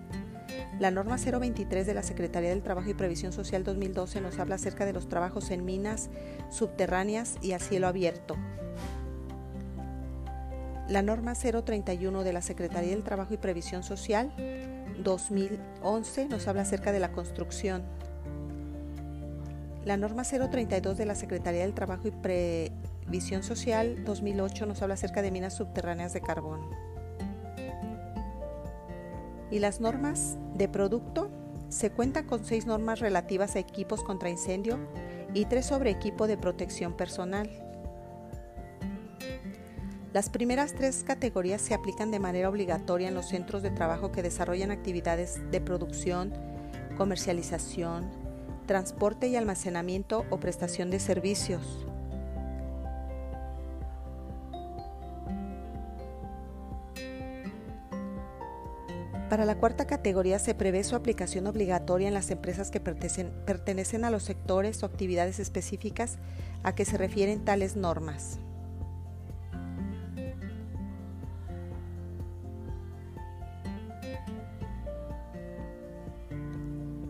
La 0.79 0.91
norma 0.91 1.17
023 1.17 1.87
de 1.87 1.95
la 1.95 2.03
Secretaría 2.03 2.49
del 2.49 2.63
Trabajo 2.63 2.89
y 2.89 2.95
Previsión 2.95 3.33
Social 3.33 3.63
2012 3.63 4.21
nos 4.21 4.39
habla 4.39 4.55
acerca 4.55 4.87
de 4.87 4.93
los 4.93 5.09
trabajos 5.09 5.51
en 5.51 5.65
minas 5.65 6.11
subterráneas 6.51 7.37
y 7.43 7.53
a 7.53 7.59
cielo 7.59 7.87
abierto. 7.87 8.37
La 10.89 11.03
norma 11.03 11.35
031 11.35 12.25
de 12.25 12.33
la 12.33 12.43
Secretaría 12.43 12.91
del 12.91 13.05
Trabajo 13.05 13.35
y 13.35 13.37
Previsión 13.37 13.83
Social 13.83 14.33
2011 15.03 16.29
nos 16.29 16.49
habla 16.49 16.63
acerca 16.63 16.91
de 16.91 17.01
la 17.01 17.13
construcción. 17.13 17.83
La 19.85 19.97
norma 19.97 20.23
032 20.25 20.97
de 20.97 21.07
la 21.07 21.15
Secretaría 21.15 21.63
del 21.63 21.75
Trabajo 21.75 22.09
y 22.09 22.11
Previsión 22.11 23.43
Social 23.43 24.05
2008 24.05 24.67
nos 24.67 24.81
habla 24.81 24.95
acerca 24.95 25.23
de 25.23 25.31
minas 25.31 25.55
subterráneas 25.55 26.13
de 26.13 26.23
carbón. 26.23 26.92
Y 29.53 29.59
las 29.59 29.81
normas 29.81 30.39
de 30.55 30.67
producto 30.67 31.31
se 31.69 31.91
cuentan 31.91 32.27
con 32.27 32.45
seis 32.45 32.67
normas 32.67 33.01
relativas 33.01 33.55
a 33.55 33.59
equipos 33.59 34.03
contra 34.03 34.31
incendio 34.31 34.79
y 35.35 35.45
tres 35.45 35.67
sobre 35.67 35.91
equipo 35.91 36.27
de 36.27 36.39
protección 36.39 36.95
personal. 36.95 37.51
Las 40.15 40.31
primeras 40.31 40.75
tres 40.75 41.05
categorías 41.05 41.61
se 41.61 41.75
aplican 41.75 42.11
de 42.11 42.19
manera 42.19 42.49
obligatoria 42.49 43.09
en 43.09 43.15
los 43.15 43.29
centros 43.29 43.63
de 43.63 43.71
trabajo 43.71 44.11
que 44.11 44.23
desarrollan 44.23 44.71
actividades 44.71 45.41
de 45.51 45.61
producción, 45.61 46.33
comercialización, 46.97 48.11
transporte 48.67 49.29
y 49.29 49.37
almacenamiento 49.37 50.25
o 50.31 50.41
prestación 50.41 50.91
de 50.91 50.99
servicios. 50.99 51.87
Para 59.33 59.47
la 59.47 59.55
cuarta 59.55 59.87
categoría 59.87 60.39
se 60.39 60.55
prevé 60.55 60.85
su 60.85 60.95
aplicación 60.95 61.47
obligatoria 61.47 62.07
en 62.07 62.13
las 62.13 62.31
empresas 62.31 62.71
que 62.71 62.81
pertenecen, 62.81 64.05
a 64.05 64.11
los 64.11 64.25
sectores 64.25 64.83
o 64.83 64.85
actividades 64.85 65.39
específicas 65.39 66.19
a 66.63 66.75
que 66.75 66.85
se 66.85 66.99
refieren 66.99 67.43
tales 67.43 67.75
normas. 67.75 68.39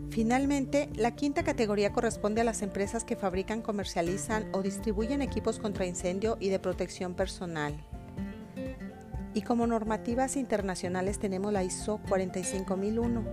Finalmente, 0.09 0.87
la 0.95 1.15
quinta 1.15 1.43
categoría 1.43 1.91
corresponde 1.91 2.39
a 2.39 2.45
las 2.45 2.61
empresas 2.61 3.03
que 3.03 3.17
fabrican, 3.17 3.61
comercializan 3.61 4.47
o 4.53 4.61
distribuyen 4.61 5.21
equipos 5.21 5.59
contra 5.59 5.85
incendio 5.85 6.37
y 6.39 6.47
de 6.47 6.59
protección 6.59 7.15
personal. 7.15 7.75
Y 9.33 9.41
como 9.41 9.65
normativas 9.67 10.37
internacionales 10.37 11.19
tenemos 11.19 11.51
la 11.51 11.63
ISO 11.63 11.99
45001. 12.07 13.23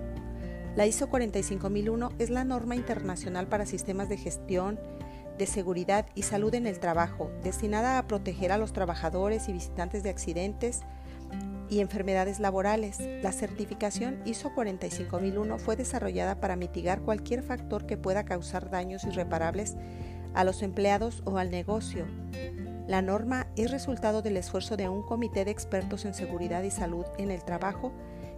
La 0.76 0.86
ISO 0.86 1.08
45001 1.08 2.12
es 2.18 2.30
la 2.30 2.44
norma 2.44 2.76
internacional 2.76 3.48
para 3.48 3.66
sistemas 3.66 4.08
de 4.08 4.16
gestión 4.16 4.78
de 5.36 5.46
seguridad 5.46 6.06
y 6.14 6.22
salud 6.22 6.54
en 6.54 6.66
el 6.66 6.78
trabajo, 6.78 7.30
destinada 7.42 7.98
a 7.98 8.06
proteger 8.06 8.52
a 8.52 8.58
los 8.58 8.72
trabajadores 8.72 9.48
y 9.48 9.52
visitantes 9.52 10.02
de 10.02 10.10
accidentes 10.10 10.80
y 11.70 11.80
enfermedades 11.80 12.40
laborales. 12.40 12.98
La 13.22 13.32
certificación 13.32 14.20
ISO 14.26 14.52
45001 14.54 15.58
fue 15.58 15.76
desarrollada 15.76 16.40
para 16.40 16.56
mitigar 16.56 17.00
cualquier 17.00 17.42
factor 17.42 17.86
que 17.86 17.96
pueda 17.96 18.24
causar 18.24 18.70
daños 18.70 19.04
irreparables 19.04 19.76
a 20.34 20.44
los 20.44 20.62
empleados 20.62 21.22
o 21.24 21.38
al 21.38 21.50
negocio. 21.50 22.06
La 22.90 23.02
norma 23.02 23.46
es 23.54 23.70
resultado 23.70 24.20
del 24.20 24.36
esfuerzo 24.36 24.76
de 24.76 24.88
un 24.88 25.04
comité 25.04 25.44
de 25.44 25.52
expertos 25.52 26.04
en 26.06 26.12
seguridad 26.12 26.64
y 26.64 26.72
salud 26.72 27.04
en 27.18 27.30
el 27.30 27.44
trabajo 27.44 27.92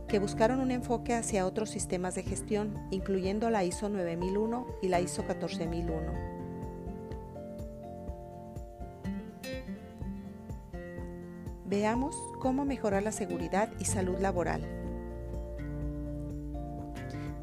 que 0.08 0.18
buscaron 0.18 0.60
un 0.60 0.70
enfoque 0.70 1.14
hacia 1.14 1.46
otros 1.46 1.70
sistemas 1.70 2.16
de 2.16 2.22
gestión, 2.22 2.76
incluyendo 2.90 3.48
la 3.48 3.64
ISO 3.64 3.88
9001 3.88 4.66
y 4.82 4.88
la 4.88 5.00
ISO 5.00 5.24
14001. 5.24 6.12
Veamos 11.64 12.14
cómo 12.38 12.66
mejorar 12.66 13.02
la 13.02 13.12
seguridad 13.12 13.70
y 13.78 13.86
salud 13.86 14.18
laboral. 14.18 14.60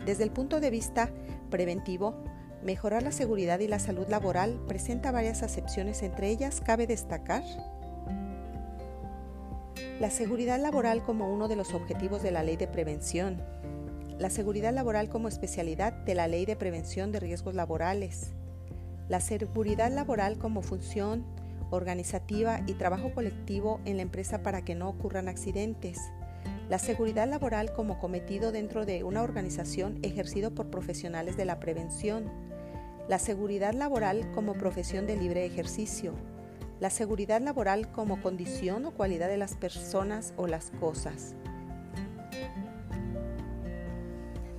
Desde 0.06 0.26
el 0.26 0.30
punto 0.30 0.60
de 0.60 0.70
vista 0.70 1.10
preventivo, 1.50 2.24
Mejorar 2.64 3.04
la 3.04 3.12
seguridad 3.12 3.60
y 3.60 3.68
la 3.68 3.80
salud 3.80 4.08
laboral 4.10 4.60
presenta 4.68 5.12
varias 5.12 5.44
acepciones, 5.44 6.04
entre 6.04 6.30
ellas 6.30 6.62
cabe 6.64 6.88
destacar 6.88 7.44
la 10.00 10.10
seguridad 10.10 10.60
laboral 10.62 11.04
como 11.04 11.32
uno 11.32 11.50
de 11.50 11.58
los 11.58 11.74
objetivos 11.74 12.24
de 12.24 12.32
la 12.32 12.42
ley 12.42 12.56
de 12.56 12.68
prevención, 12.68 13.42
la 14.18 14.30
seguridad 14.30 14.74
laboral 14.74 15.10
como 15.10 15.28
especialidad 15.28 15.92
de 15.92 16.16
la 16.16 16.30
ley 16.30 16.46
de 16.46 16.56
prevención 16.56 17.12
de 17.12 17.20
riesgos 17.20 17.54
laborales, 17.54 18.32
la 19.10 19.20
seguridad 19.20 19.92
laboral 19.92 20.38
como 20.38 20.62
función 20.62 21.26
organizativa 21.70 22.62
y 22.66 22.76
trabajo 22.76 23.14
colectivo 23.14 23.82
en 23.84 23.98
la 23.98 24.04
empresa 24.04 24.42
para 24.42 24.64
que 24.64 24.74
no 24.74 24.88
ocurran 24.88 25.28
accidentes, 25.28 26.00
la 26.70 26.80
seguridad 26.80 27.28
laboral 27.28 27.74
como 27.74 28.00
cometido 28.00 28.54
dentro 28.54 28.86
de 28.86 29.04
una 29.04 29.22
organización 29.22 30.00
ejercido 30.02 30.56
por 30.56 30.70
profesionales 30.70 31.36
de 31.36 31.44
la 31.44 31.60
prevención, 31.60 32.32
la 33.10 33.18
seguridad 33.18 33.74
laboral 33.74 34.32
como 34.36 34.54
profesión 34.54 35.08
de 35.08 35.18
libre 35.18 35.44
ejercicio, 35.44 36.14
la 36.80 36.92
seguridad 36.92 37.42
laboral 37.42 37.92
como 37.92 38.22
condición 38.22 38.86
o 38.86 38.92
cualidad 38.92 39.28
de 39.28 39.38
las 39.38 39.56
personas 39.56 40.36
o 40.38 40.46
las 40.46 40.70
cosas. 40.80 41.34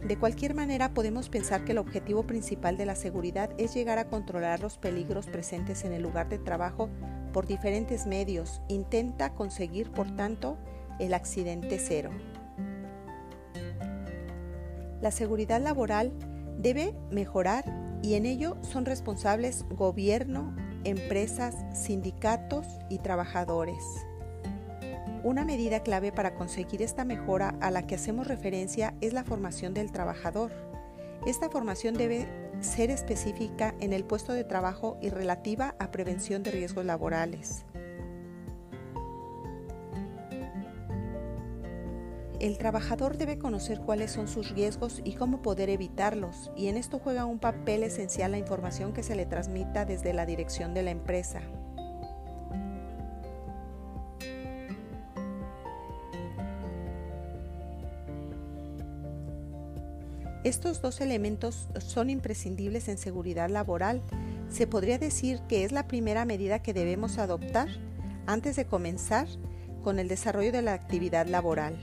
De 0.02 0.18
cualquier 0.18 0.54
manera, 0.54 0.92
podemos 0.92 1.28
pensar 1.28 1.64
que 1.64 1.70
el 1.70 1.78
objetivo 1.78 2.24
principal 2.24 2.76
de 2.76 2.86
la 2.86 2.96
seguridad 2.96 3.50
es 3.56 3.72
llegar 3.72 4.00
a 4.00 4.08
controlar 4.08 4.58
los 4.58 4.78
peligros 4.78 5.28
presentes 5.28 5.84
en 5.84 5.92
el 5.92 6.02
lugar 6.02 6.28
de 6.28 6.38
trabajo 6.38 6.90
por 7.32 7.46
diferentes 7.46 8.08
medios. 8.08 8.62
Intenta 8.66 9.32
conseguir, 9.34 9.92
por 9.92 10.10
tanto, 10.16 10.58
el 10.98 11.14
accidente 11.14 11.78
cero. 11.78 12.10
La 15.00 15.12
seguridad 15.12 15.60
laboral 15.60 16.12
debe 16.58 16.92
mejorar 17.12 17.89
y 18.02 18.14
en 18.14 18.26
ello 18.26 18.56
son 18.62 18.84
responsables 18.84 19.64
gobierno, 19.70 20.54
empresas, 20.84 21.54
sindicatos 21.72 22.66
y 22.88 22.98
trabajadores. 22.98 23.84
Una 25.22 25.44
medida 25.44 25.82
clave 25.82 26.12
para 26.12 26.34
conseguir 26.34 26.80
esta 26.80 27.04
mejora 27.04 27.54
a 27.60 27.70
la 27.70 27.86
que 27.86 27.96
hacemos 27.96 28.26
referencia 28.26 28.94
es 29.02 29.12
la 29.12 29.22
formación 29.22 29.74
del 29.74 29.92
trabajador. 29.92 30.50
Esta 31.26 31.50
formación 31.50 31.94
debe 31.94 32.26
ser 32.60 32.90
específica 32.90 33.74
en 33.80 33.92
el 33.92 34.04
puesto 34.04 34.32
de 34.32 34.44
trabajo 34.44 34.96
y 35.02 35.10
relativa 35.10 35.74
a 35.78 35.90
prevención 35.90 36.42
de 36.42 36.52
riesgos 36.52 36.86
laborales. 36.86 37.64
El 42.40 42.56
trabajador 42.56 43.18
debe 43.18 43.38
conocer 43.38 43.80
cuáles 43.80 44.12
son 44.12 44.26
sus 44.26 44.50
riesgos 44.52 45.02
y 45.04 45.12
cómo 45.12 45.42
poder 45.42 45.68
evitarlos, 45.68 46.50
y 46.56 46.68
en 46.68 46.78
esto 46.78 46.98
juega 46.98 47.26
un 47.26 47.38
papel 47.38 47.82
esencial 47.82 48.30
la 48.30 48.38
información 48.38 48.94
que 48.94 49.02
se 49.02 49.14
le 49.14 49.26
transmita 49.26 49.84
desde 49.84 50.14
la 50.14 50.24
dirección 50.24 50.72
de 50.72 50.82
la 50.82 50.90
empresa. 50.90 51.42
Estos 60.42 60.80
dos 60.80 61.02
elementos 61.02 61.68
son 61.78 62.08
imprescindibles 62.08 62.88
en 62.88 62.96
seguridad 62.96 63.50
laboral. 63.50 64.00
Se 64.48 64.66
podría 64.66 64.96
decir 64.96 65.40
que 65.46 65.64
es 65.64 65.72
la 65.72 65.86
primera 65.86 66.24
medida 66.24 66.62
que 66.62 66.72
debemos 66.72 67.18
adoptar 67.18 67.68
antes 68.26 68.56
de 68.56 68.64
comenzar 68.64 69.28
con 69.84 69.98
el 69.98 70.08
desarrollo 70.08 70.52
de 70.52 70.62
la 70.62 70.72
actividad 70.72 71.26
laboral. 71.26 71.76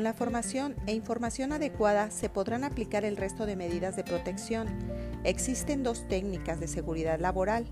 Con 0.00 0.04
la 0.04 0.14
formación 0.14 0.76
e 0.86 0.94
información 0.94 1.52
adecuada 1.52 2.10
se 2.10 2.30
podrán 2.30 2.64
aplicar 2.64 3.04
el 3.04 3.18
resto 3.18 3.44
de 3.44 3.54
medidas 3.54 3.96
de 3.96 4.02
protección. 4.02 4.66
Existen 5.24 5.82
dos 5.82 6.08
técnicas 6.08 6.58
de 6.58 6.68
seguridad 6.68 7.20
laboral. 7.20 7.66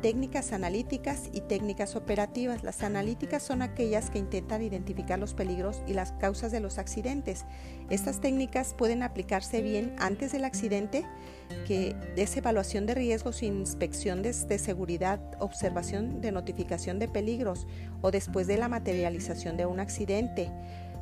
técnicas 0.00 0.52
analíticas 0.52 1.30
y 1.32 1.42
técnicas 1.42 1.94
operativas. 1.94 2.64
Las 2.64 2.82
analíticas 2.82 3.44
son 3.44 3.62
aquellas 3.62 4.10
que 4.10 4.18
intentan 4.18 4.60
identificar 4.60 5.16
los 5.16 5.32
peligros 5.32 5.80
y 5.86 5.92
las 5.92 6.10
causas 6.10 6.50
de 6.50 6.58
los 6.58 6.78
accidentes. 6.78 7.44
Estas 7.88 8.20
técnicas 8.20 8.74
pueden 8.76 9.04
aplicarse 9.04 9.62
bien 9.62 9.94
antes 10.00 10.32
del 10.32 10.44
accidente, 10.44 11.06
que 11.68 11.94
es 12.16 12.36
evaluación 12.36 12.84
de 12.84 12.96
riesgos, 12.96 13.44
inspección 13.44 14.22
de, 14.22 14.32
de 14.32 14.58
seguridad, 14.58 15.20
observación 15.38 16.20
de 16.20 16.32
notificación 16.32 16.98
de 16.98 17.06
peligros 17.06 17.68
o 18.00 18.10
después 18.10 18.48
de 18.48 18.56
la 18.56 18.68
materialización 18.68 19.56
de 19.56 19.66
un 19.66 19.78
accidente 19.78 20.50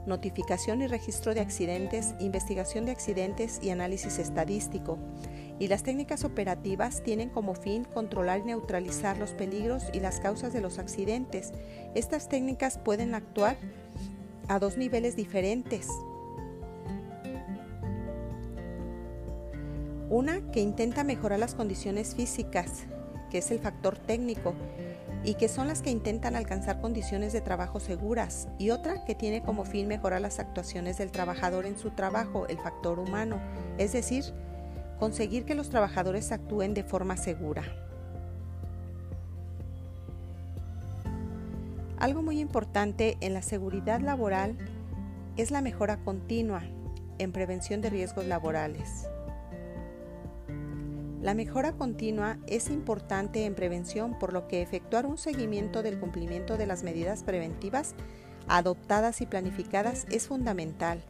notificación 0.06 0.82
y 0.82 0.86
registro 0.86 1.34
de 1.34 1.40
accidentes, 1.40 2.14
investigación 2.20 2.86
de 2.86 2.92
accidentes 2.92 3.60
y 3.62 3.70
análisis 3.70 4.18
estadístico. 4.18 4.98
Y 5.58 5.68
las 5.68 5.82
técnicas 5.82 6.24
operativas 6.24 7.02
tienen 7.02 7.28
como 7.28 7.54
fin 7.54 7.84
controlar 7.84 8.40
y 8.40 8.44
neutralizar 8.44 9.18
los 9.18 9.32
peligros 9.32 9.84
y 9.92 10.00
las 10.00 10.20
causas 10.20 10.52
de 10.52 10.60
los 10.60 10.78
accidentes. 10.78 11.52
Estas 11.94 12.28
técnicas 12.28 12.78
pueden 12.78 13.14
actuar 13.14 13.56
a 14.48 14.58
dos 14.58 14.76
niveles 14.76 15.16
diferentes. 15.16 15.88
Una 20.08 20.40
que 20.50 20.60
intenta 20.60 21.04
mejorar 21.04 21.38
las 21.38 21.54
condiciones 21.54 22.16
físicas, 22.16 22.84
que 23.30 23.38
es 23.38 23.50
el 23.52 23.60
factor 23.60 23.96
técnico, 23.96 24.54
y 25.22 25.34
que 25.34 25.48
son 25.48 25.68
las 25.68 25.82
que 25.82 25.90
intentan 25.90 26.34
alcanzar 26.34 26.80
condiciones 26.80 27.32
de 27.32 27.40
trabajo 27.40 27.80
seguras, 27.80 28.48
y 28.58 28.70
otra 28.70 29.04
que 29.04 29.14
tiene 29.14 29.42
como 29.42 29.64
fin 29.64 29.86
mejorar 29.86 30.20
las 30.20 30.38
actuaciones 30.38 30.98
del 30.98 31.10
trabajador 31.10 31.66
en 31.66 31.78
su 31.78 31.90
trabajo, 31.90 32.46
el 32.46 32.58
factor 32.58 32.98
humano, 32.98 33.38
es 33.78 33.92
decir, 33.92 34.24
conseguir 34.98 35.44
que 35.44 35.54
los 35.54 35.70
trabajadores 35.70 36.32
actúen 36.32 36.74
de 36.74 36.84
forma 36.84 37.16
segura. 37.16 37.62
Algo 41.98 42.22
muy 42.22 42.40
importante 42.40 43.18
en 43.20 43.34
la 43.34 43.42
seguridad 43.42 44.00
laboral 44.00 44.56
es 45.36 45.50
la 45.50 45.60
mejora 45.60 45.98
continua 45.98 46.62
en 47.18 47.32
prevención 47.32 47.82
de 47.82 47.90
riesgos 47.90 48.24
laborales. 48.24 49.06
La 51.20 51.34
mejora 51.34 51.72
continua 51.72 52.38
es 52.46 52.70
importante 52.70 53.44
en 53.44 53.54
prevención, 53.54 54.18
por 54.18 54.32
lo 54.32 54.48
que 54.48 54.62
efectuar 54.62 55.04
un 55.04 55.18
seguimiento 55.18 55.82
del 55.82 56.00
cumplimiento 56.00 56.56
de 56.56 56.66
las 56.66 56.82
medidas 56.82 57.24
preventivas 57.24 57.94
adoptadas 58.48 59.20
y 59.20 59.26
planificadas 59.26 60.06
es 60.10 60.28
fundamental. 60.28 61.04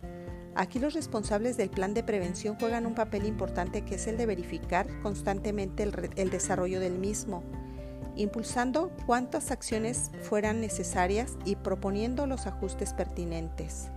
Aquí 0.56 0.80
los 0.80 0.94
responsables 0.94 1.56
del 1.56 1.70
plan 1.70 1.94
de 1.94 2.02
prevención 2.02 2.56
juegan 2.58 2.86
un 2.86 2.94
papel 2.94 3.24
importante 3.24 3.82
que 3.82 3.94
es 3.94 4.06
el 4.08 4.16
de 4.16 4.26
verificar 4.26 4.88
constantemente 5.00 5.84
el, 5.84 6.30
desarrollo 6.30 6.80
del 6.80 6.98
mismo, 6.98 7.44
impulsando 8.16 8.90
cuántas 9.06 9.52
acciones 9.52 10.10
fueran 10.22 10.60
necesarias 10.60 11.36
y 11.44 11.54
proponiendo 11.54 12.26
los 12.26 12.48
ajustes 12.48 12.92
pertinentes. 12.94 13.90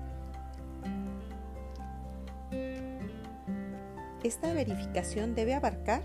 Esta 4.24 4.54
verificación 4.54 5.36
debe 5.36 5.54
abarcar 5.54 6.02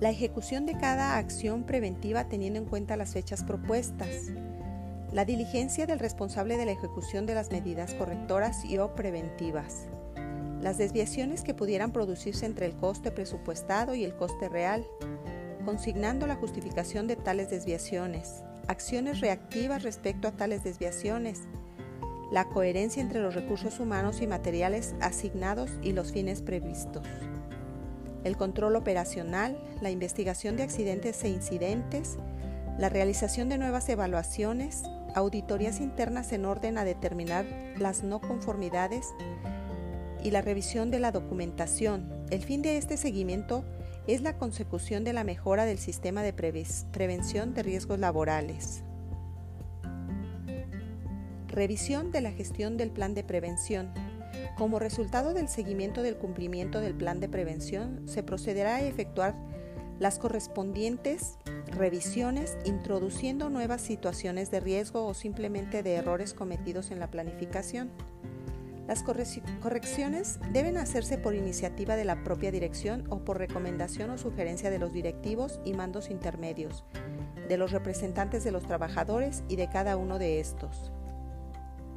la 0.00 0.08
ejecución 0.08 0.64
de 0.64 0.72
cada 0.78 1.18
acción 1.18 1.64
preventiva 1.64 2.28
teniendo 2.28 2.58
en 2.58 2.64
cuenta 2.64 2.96
las 2.96 3.12
fechas 3.12 3.44
propuestas, 3.44 4.08
la 5.12 5.26
diligencia 5.26 5.86
del 5.86 5.98
responsable 5.98 6.56
de 6.56 6.64
la 6.64 6.72
ejecución 6.72 7.26
de 7.26 7.34
las 7.34 7.50
medidas 7.50 7.92
correctoras 7.92 8.64
y 8.64 8.78
o 8.78 8.94
preventivas, 8.94 9.88
las 10.62 10.78
desviaciones 10.78 11.42
que 11.42 11.52
pudieran 11.52 11.92
producirse 11.92 12.46
entre 12.46 12.64
el 12.64 12.74
coste 12.74 13.10
presupuestado 13.10 13.94
y 13.94 14.04
el 14.04 14.16
coste 14.16 14.48
real, 14.48 14.86
consignando 15.66 16.26
la 16.26 16.36
justificación 16.36 17.06
de 17.06 17.16
tales 17.16 17.50
desviaciones, 17.50 18.42
acciones 18.66 19.20
reactivas 19.20 19.82
respecto 19.82 20.28
a 20.28 20.32
tales 20.32 20.64
desviaciones, 20.64 21.42
la 22.30 22.44
coherencia 22.44 23.02
entre 23.02 23.20
los 23.20 23.34
recursos 23.34 23.80
humanos 23.80 24.20
y 24.22 24.26
materiales 24.26 24.94
asignados 25.00 25.70
y 25.82 25.92
los 25.92 26.12
fines 26.12 26.42
previstos. 26.42 27.06
El 28.24 28.36
control 28.36 28.76
operacional, 28.76 29.58
la 29.80 29.90
investigación 29.90 30.56
de 30.56 30.62
accidentes 30.62 31.24
e 31.24 31.28
incidentes, 31.28 32.18
la 32.78 32.88
realización 32.88 33.48
de 33.48 33.58
nuevas 33.58 33.88
evaluaciones, 33.88 34.82
auditorías 35.14 35.80
internas 35.80 36.32
en 36.32 36.44
orden 36.44 36.78
a 36.78 36.84
determinar 36.84 37.44
las 37.78 38.04
no 38.04 38.20
conformidades 38.20 39.08
y 40.22 40.30
la 40.30 40.42
revisión 40.42 40.90
de 40.90 41.00
la 41.00 41.12
documentación. 41.12 42.08
El 42.30 42.42
fin 42.42 42.62
de 42.62 42.76
este 42.76 42.96
seguimiento 42.96 43.64
es 44.06 44.22
la 44.22 44.36
consecución 44.36 45.02
de 45.04 45.12
la 45.12 45.24
mejora 45.24 45.64
del 45.64 45.78
sistema 45.78 46.22
de 46.22 46.32
prevención 46.32 47.54
de 47.54 47.62
riesgos 47.62 47.98
laborales. 47.98 48.84
Revisión 51.50 52.12
de 52.12 52.20
la 52.20 52.30
gestión 52.30 52.76
del 52.76 52.92
plan 52.92 53.12
de 53.12 53.24
prevención. 53.24 53.92
Como 54.56 54.78
resultado 54.78 55.34
del 55.34 55.48
seguimiento 55.48 56.00
del 56.00 56.16
cumplimiento 56.16 56.80
del 56.80 56.94
plan 56.94 57.18
de 57.18 57.28
prevención, 57.28 58.06
se 58.06 58.22
procederá 58.22 58.76
a 58.76 58.82
efectuar 58.82 59.34
las 59.98 60.20
correspondientes 60.20 61.38
revisiones 61.66 62.56
introduciendo 62.64 63.50
nuevas 63.50 63.80
situaciones 63.80 64.52
de 64.52 64.60
riesgo 64.60 65.04
o 65.04 65.12
simplemente 65.12 65.82
de 65.82 65.94
errores 65.94 66.34
cometidos 66.34 66.92
en 66.92 67.00
la 67.00 67.10
planificación. 67.10 67.90
Las 68.86 69.02
correcciones 69.02 70.38
deben 70.52 70.76
hacerse 70.76 71.18
por 71.18 71.34
iniciativa 71.34 71.96
de 71.96 72.04
la 72.04 72.22
propia 72.22 72.52
dirección 72.52 73.04
o 73.08 73.24
por 73.24 73.38
recomendación 73.38 74.10
o 74.10 74.18
sugerencia 74.18 74.70
de 74.70 74.78
los 74.78 74.92
directivos 74.92 75.58
y 75.64 75.72
mandos 75.72 76.10
intermedios, 76.10 76.84
de 77.48 77.58
los 77.58 77.72
representantes 77.72 78.44
de 78.44 78.52
los 78.52 78.62
trabajadores 78.62 79.42
y 79.48 79.56
de 79.56 79.68
cada 79.68 79.96
uno 79.96 80.20
de 80.20 80.38
estos. 80.38 80.92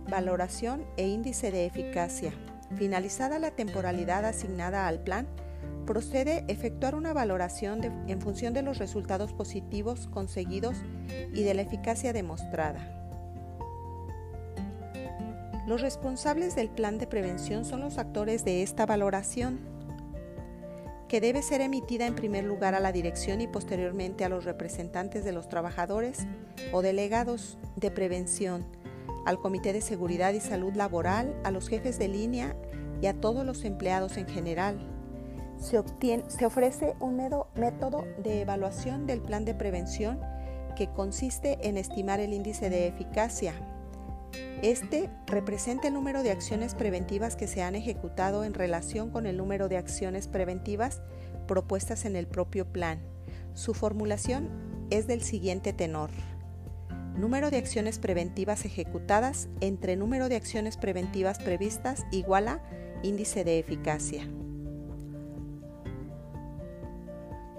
Valoración 0.09 0.85
e 0.97 1.07
índice 1.07 1.51
de 1.51 1.65
eficacia. 1.65 2.33
Finalizada 2.75 3.39
la 3.39 3.51
temporalidad 3.51 4.25
asignada 4.25 4.87
al 4.87 4.99
plan, 4.99 5.27
procede 5.85 6.43
efectuar 6.47 6.95
una 6.95 7.13
valoración 7.13 7.83
en 8.07 8.21
función 8.21 8.53
de 8.53 8.61
los 8.61 8.77
resultados 8.77 9.33
positivos 9.33 10.07
conseguidos 10.07 10.77
y 11.33 11.43
de 11.43 11.53
la 11.53 11.61
eficacia 11.61 12.13
demostrada. 12.13 12.99
Los 15.67 15.81
responsables 15.81 16.55
del 16.55 16.69
plan 16.69 16.97
de 16.97 17.07
prevención 17.07 17.63
son 17.63 17.79
los 17.79 17.97
actores 17.97 18.43
de 18.43 18.63
esta 18.63 18.85
valoración, 18.85 19.59
que 21.07 21.21
debe 21.21 21.41
ser 21.41 21.61
emitida 21.61 22.07
en 22.07 22.15
primer 22.15 22.43
lugar 22.43 22.75
a 22.75 22.79
la 22.79 22.91
dirección 22.91 23.39
y 23.39 23.47
posteriormente 23.47 24.25
a 24.25 24.29
los 24.29 24.45
representantes 24.45 25.23
de 25.23 25.31
los 25.31 25.47
trabajadores 25.47 26.25
o 26.71 26.81
delegados 26.81 27.57
de 27.75 27.91
prevención 27.91 28.65
al 29.25 29.39
Comité 29.39 29.73
de 29.73 29.81
Seguridad 29.81 30.33
y 30.33 30.39
Salud 30.39 30.73
Laboral, 30.73 31.35
a 31.43 31.51
los 31.51 31.69
jefes 31.69 31.97
de 31.97 32.07
línea 32.07 32.55
y 33.01 33.07
a 33.07 33.13
todos 33.13 33.45
los 33.45 33.63
empleados 33.65 34.17
en 34.17 34.27
general. 34.27 34.89
Se, 35.57 35.77
ofrece 36.45 36.95
un 36.99 37.15
método 37.15 38.05
de 38.21 38.41
evaluación 38.41 39.05
del 39.05 39.21
plan 39.21 39.45
de 39.45 39.53
prevención 39.53 40.19
que 40.75 40.89
consiste 40.89 41.57
en 41.67 41.77
estimar 41.77 42.19
el 42.19 42.33
índice 42.33 42.69
de 42.69 42.87
eficacia. 42.87 43.53
Este 44.61 45.09
representa 45.27 45.87
el 45.87 45.93
número 45.93 46.23
de 46.23 46.31
acciones 46.31 46.75
preventivas 46.75 47.35
que 47.35 47.47
se 47.47 47.61
han 47.61 47.75
ejecutado 47.75 48.43
en 48.43 48.53
relación 48.53 49.09
con 49.09 49.25
el 49.25 49.37
número 49.37 49.69
de 49.69 49.77
acciones 49.77 50.27
preventivas 50.27 51.01
propuestas 51.47 52.05
en 52.05 52.15
el 52.15 52.27
propio 52.27 52.65
plan. 52.65 52.99
Su 53.53 53.73
formulación 53.73 54.49
es 54.89 55.07
del 55.07 55.21
siguiente 55.21 55.73
tenor 55.73 56.09
número 57.15 57.51
de 57.51 57.57
acciones 57.57 57.99
preventivas 57.99 58.65
ejecutadas 58.65 59.49
entre 59.61 59.95
número 59.95 60.29
de 60.29 60.35
acciones 60.35 60.77
preventivas 60.77 61.39
previstas 61.39 62.05
igual 62.11 62.47
a 62.47 62.61
índice 63.03 63.43
de 63.43 63.59
eficacia. 63.59 64.27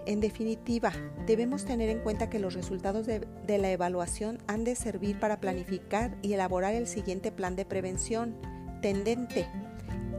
En 0.07 0.21
definitiva, 0.21 0.93
debemos 1.27 1.65
tener 1.65 1.89
en 1.89 2.01
cuenta 2.01 2.29
que 2.29 2.39
los 2.39 2.53
resultados 2.55 3.07
de, 3.07 3.27
la 3.47 3.71
evaluación 3.71 4.39
han 4.47 4.65
de 4.65 4.75
servir 4.75 5.19
para 5.19 5.41
planificar 5.41 6.17
y 6.21 6.35
elaborar 6.35 6.75
el 6.75 6.87
siguiente 6.87 7.33
plan 7.33 7.57
de 7.57 7.65
prevención 7.65 8.37
tendente 8.83 9.49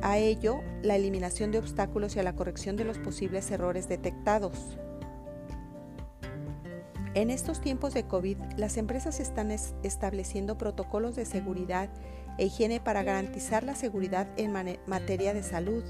a 0.01 0.17
ello 0.17 0.61
la 0.81 0.95
eliminación 0.95 1.51
de 1.51 1.59
obstáculos 1.59 2.15
y 2.15 2.19
a 2.19 2.23
la 2.23 2.35
corrección 2.35 2.75
de 2.77 2.85
los 2.85 2.97
posibles 2.97 3.49
errores 3.51 3.87
detectados. 3.87 4.77
En 7.15 7.29
estos 7.29 7.61
tiempos 7.61 7.93
de 7.93 8.03
COVID, 8.03 8.37
las 8.57 8.75
empresas 8.75 9.21
están 9.21 9.49
estableciendo 9.49 10.57
protocolos 10.57 11.15
de 11.15 11.23
seguridad 11.23 11.87
e 12.37 12.47
higiene 12.47 12.81
para 12.81 13.03
garantizar 13.03 13.63
la 13.63 13.73
seguridad 13.73 14.27
en 14.35 14.51
materia 14.85 15.33
de 15.33 15.41
salud 15.41 15.85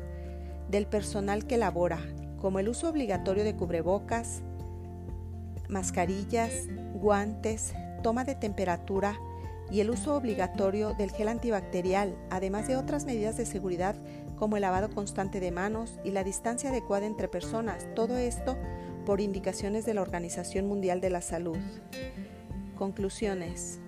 del 0.69 0.85
personal 0.85 1.47
que 1.47 1.57
labora, 1.57 1.97
como 2.39 2.59
el 2.59 2.69
uso 2.69 2.89
obligatorio 2.89 3.43
de 3.43 3.55
cubrebocas, 3.55 4.43
mascarillas, 5.67 6.67
guantes, 6.93 7.73
toma 8.03 8.23
de 8.23 8.35
temperatura 8.35 9.17
y 9.71 9.79
el 9.79 9.89
uso 9.89 10.15
obligatorio 10.15 10.93
del 10.93 11.09
gel 11.09 11.29
antibacterial, 11.29 12.15
además 12.29 12.67
de 12.67 12.77
otras 12.77 13.05
medidas 13.05 13.35
de 13.35 13.47
seguridad 13.47 13.95
como 14.35 14.57
el 14.57 14.61
lavado 14.61 14.91
constante 14.91 15.39
de 15.39 15.49
manos 15.49 15.97
y 16.03 16.11
la 16.11 16.23
distancia 16.23 16.69
adecuada 16.69 17.07
entre 17.07 17.27
personas. 17.27 17.87
Todo 17.95 18.15
esto 18.15 18.57
por 19.05 19.21
indicaciones 19.21 19.85
de 19.85 19.93
la 19.93 20.01
Organización 20.01 20.67
Mundial 20.67 20.99
de 20.99 21.11
la 21.11 21.21
Salud. 21.21 21.57
Conclusiones. 22.75 23.79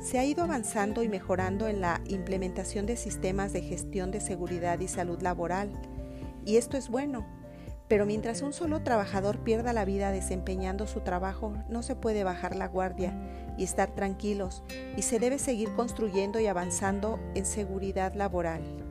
Se 0.00 0.18
ha 0.18 0.24
ido 0.24 0.44
avanzando 0.44 1.02
y 1.02 1.08
mejorando 1.08 1.66
en 1.66 1.80
la 1.80 2.00
implementación 2.06 2.86
de 2.86 2.96
sistemas 2.96 3.52
de 3.52 3.62
gestión 3.62 4.12
de 4.12 4.20
seguridad 4.20 4.78
y 4.78 4.88
salud 4.88 5.20
laboral, 5.20 5.72
y 6.44 6.56
esto 6.56 6.76
es 6.76 6.88
bueno, 6.88 7.26
pero 7.88 8.06
mientras 8.06 8.42
un 8.42 8.52
solo 8.52 8.82
trabajador 8.82 9.40
pierda 9.40 9.72
la 9.72 9.84
vida 9.84 10.12
desempeñando 10.12 10.86
su 10.86 11.00
trabajo, 11.00 11.52
no 11.68 11.82
se 11.82 11.96
puede 11.96 12.24
bajar 12.24 12.54
la 12.54 12.68
guardia 12.68 13.14
y 13.58 13.64
estar 13.64 13.94
tranquilos, 13.94 14.62
y 14.96 15.02
se 15.02 15.18
debe 15.18 15.38
seguir 15.38 15.72
construyendo 15.74 16.38
y 16.38 16.46
avanzando 16.46 17.18
en 17.34 17.44
seguridad 17.44 18.14
laboral. 18.14 18.85